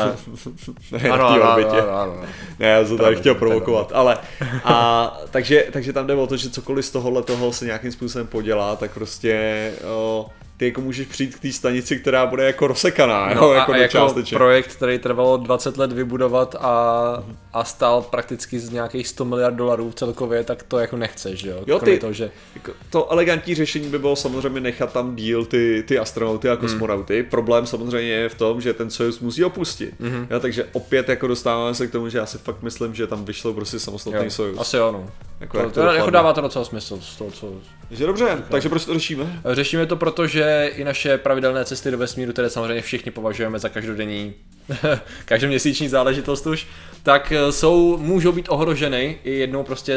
Ne, 0.91 1.09
na 1.09 1.17
té 1.17 1.41
orbitě. 1.41 1.81
ano, 1.81 1.91
ano. 1.99 2.13
Ne, 2.59 2.67
já 2.67 2.85
jsem 2.85 2.97
tady 2.97 3.15
chtěl 3.15 3.35
provokovat, 3.35 3.91
ale 3.95 4.17
a, 4.63 5.17
takže, 5.31 5.65
takže 5.71 5.93
tam 5.93 6.07
jde 6.07 6.13
o 6.15 6.27
to, 6.27 6.37
že 6.37 6.49
cokoliv 6.49 6.85
z 6.85 6.91
tohohle 6.91 7.23
toho 7.23 7.53
se 7.53 7.65
nějakým 7.65 7.91
způsobem 7.91 8.27
podělá, 8.27 8.75
tak 8.75 8.91
prostě 8.91 9.71
o, 9.95 10.29
ty 10.61 10.65
jako 10.65 10.81
můžeš 10.81 11.07
přijít 11.07 11.35
k 11.35 11.39
té 11.39 11.51
stanici, 11.51 11.97
která 11.99 12.25
bude 12.25 12.45
jako 12.45 12.67
rozsekaná, 12.67 13.33
No 13.33 13.41
jo, 13.41 13.49
a, 13.51 13.55
jako, 13.55 13.71
a 13.71 13.75
do 13.75 13.81
jako 13.81 13.91
částeček. 13.91 14.37
projekt, 14.37 14.75
který 14.75 14.99
trvalo 14.99 15.37
20 15.37 15.77
let 15.77 15.91
vybudovat 15.91 16.55
a, 16.59 17.23
a 17.53 17.63
stál 17.63 18.01
prakticky 18.01 18.59
z 18.59 18.69
nějakých 18.69 19.07
100 19.07 19.25
miliard 19.25 19.55
dolarů 19.55 19.91
celkově, 19.91 20.43
tak 20.43 20.63
to 20.63 20.79
jako 20.79 20.97
nechceš, 20.97 21.39
že 21.39 21.49
jo? 21.49 21.63
Jo, 21.67 21.79
ty- 21.79 21.97
toho, 21.97 22.13
že 22.13 22.31
Jako 22.55 22.71
To 22.89 23.11
elegantní 23.11 23.55
řešení 23.55 23.87
by 23.89 23.99
bylo 23.99 24.15
samozřejmě 24.15 24.59
nechat 24.59 24.93
tam 24.93 25.15
díl 25.15 25.45
ty, 25.45 25.83
ty 25.87 25.99
astronauty 25.99 26.49
a 26.49 26.55
kosmonauty. 26.55 27.23
Problém 27.23 27.65
samozřejmě 27.65 28.11
je 28.11 28.29
v 28.29 28.35
tom, 28.35 28.61
že 28.61 28.73
ten 28.73 28.89
Soyuz 28.89 29.19
musí 29.19 29.43
opustit. 29.43 29.93
Mm-hmm. 30.01 30.27
Jo, 30.31 30.39
takže 30.39 30.65
opět 30.73 31.09
jako 31.09 31.27
dostáváme 31.27 31.75
se 31.75 31.87
k 31.87 31.91
tomu, 31.91 32.09
že 32.09 32.17
já 32.17 32.25
si 32.25 32.37
fakt 32.37 32.61
myslím, 32.61 32.95
že 32.95 33.07
tam 33.07 33.25
vyšlo 33.25 33.53
prostě 33.53 33.79
samostatný 33.79 34.23
jo, 34.23 34.29
Soyuz. 34.31 34.59
asi 34.59 34.77
jo, 34.77 34.91
no. 34.91 35.09
Jako 35.41 35.57
To, 35.57 35.63
jak 35.63 35.73
to, 35.73 35.81
to 35.81 35.85
jako 35.85 35.97
dopadne. 35.97 36.11
dává 36.11 36.33
to 36.33 36.41
docela 36.41 36.65
smysl 36.65 36.99
z 37.01 37.15
toho, 37.15 37.31
co... 37.31 37.53
Takže 37.87 38.05
dobře, 38.05 38.43
takže 38.49 38.69
proč 38.69 38.85
to 38.85 38.93
řešíme? 38.93 39.41
Řešíme 39.45 39.85
to 39.85 39.95
proto, 39.95 40.27
že 40.27 40.71
i 40.75 40.83
naše 40.83 41.17
pravidelné 41.17 41.65
cesty 41.65 41.91
do 41.91 41.97
vesmíru, 41.97 42.31
které 42.31 42.49
samozřejmě 42.49 42.81
všichni 42.81 43.11
považujeme 43.11 43.59
za 43.59 43.69
každodenní, 43.69 44.33
každoměsíční 45.25 45.87
záležitost 45.87 46.47
už, 46.47 46.67
tak 47.03 47.31
eh, 47.31 47.51
jsou, 47.51 47.97
můžou 47.97 48.31
být 48.31 48.45
ohroženy 48.49 49.19
i 49.23 49.31
jednou 49.31 49.63
prostě, 49.63 49.93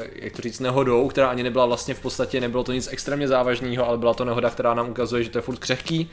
eh, 0.00 0.10
jak 0.14 0.32
to 0.32 0.42
říct, 0.42 0.60
nehodou, 0.60 1.08
která 1.08 1.28
ani 1.28 1.42
nebyla 1.42 1.66
vlastně 1.66 1.94
v 1.94 2.00
podstatě, 2.00 2.40
nebylo 2.40 2.64
to 2.64 2.72
nic 2.72 2.88
extrémně 2.92 3.28
závažného, 3.28 3.88
ale 3.88 3.98
byla 3.98 4.14
to 4.14 4.24
nehoda, 4.24 4.50
která 4.50 4.74
nám 4.74 4.90
ukazuje, 4.90 5.24
že 5.24 5.30
to 5.30 5.38
je 5.38 5.42
furt 5.42 5.58
křehký 5.58 6.10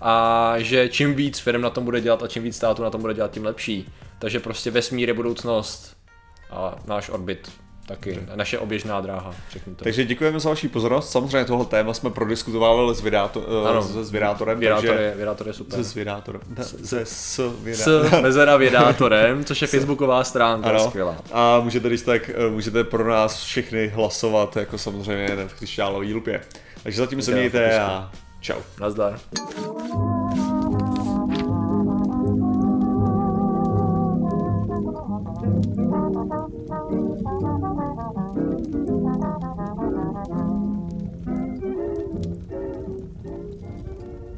a 0.00 0.54
že 0.58 0.88
čím 0.88 1.14
víc 1.14 1.38
firm 1.38 1.60
na 1.60 1.70
tom 1.70 1.84
bude 1.84 2.00
dělat 2.00 2.22
a 2.22 2.28
čím 2.28 2.42
víc 2.42 2.56
států 2.56 2.82
na 2.82 2.90
tom 2.90 3.00
bude 3.00 3.14
dělat, 3.14 3.30
tím 3.30 3.44
lepší. 3.44 3.92
Takže 4.18 4.40
prostě 4.40 4.70
vesmír 4.70 5.08
je 5.08 5.14
budoucnost 5.14 5.96
a 6.50 6.76
náš 6.86 7.08
orbit 7.08 7.63
taky, 7.88 8.20
naše 8.34 8.58
oběžná 8.58 9.00
dráha, 9.00 9.34
řeknu 9.50 9.74
to. 9.74 9.84
Takže 9.84 10.04
děkujeme 10.04 10.40
za 10.40 10.48
vaši 10.50 10.68
pozornost. 10.68 11.10
Samozřejmě 11.10 11.44
tohle 11.44 11.64
téma 11.64 11.94
jsme 11.94 12.10
prodiskutovali 12.10 12.94
s, 12.94 13.00
vydáto, 13.00 13.66
Ano. 13.68 13.82
s, 13.82 13.96
s 13.96 14.10
vydátorem, 14.10 14.58
Vědátor 14.58 14.88
takže... 14.88 15.02
je, 15.02 15.14
vědátor 15.16 15.46
je 15.46 15.52
super. 15.52 15.84
Se 15.84 15.98
vydátorem. 15.98 16.40
Ne, 16.58 16.64
Se 16.64 17.00
s 17.04 17.50
vydátorem. 17.62 18.10
s 18.10 18.20
mezera 18.22 18.56
vědátorem, 18.56 19.44
což 19.44 19.62
je 19.62 19.68
facebooková 19.68 20.24
stránka, 20.24 20.68
Ano. 20.68 20.78
skvělá. 20.88 21.16
A 21.32 21.60
můžete, 21.60 21.88
když 21.88 22.02
tak, 22.02 22.28
eh, 22.34 22.50
můžete 22.50 22.84
pro 22.84 23.08
nás 23.10 23.42
všechny 23.42 23.88
hlasovat, 23.88 24.56
jako 24.56 24.78
samozřejmě 24.78 25.28
v 25.46 25.54
křišťálový 25.54 26.14
lupě. 26.14 26.40
Takže 26.82 26.98
zatím 26.98 27.22
se 27.22 27.30
mějte 27.32 27.80
a 27.80 28.10
čau. 28.40 28.58
Nazdar. 28.80 29.18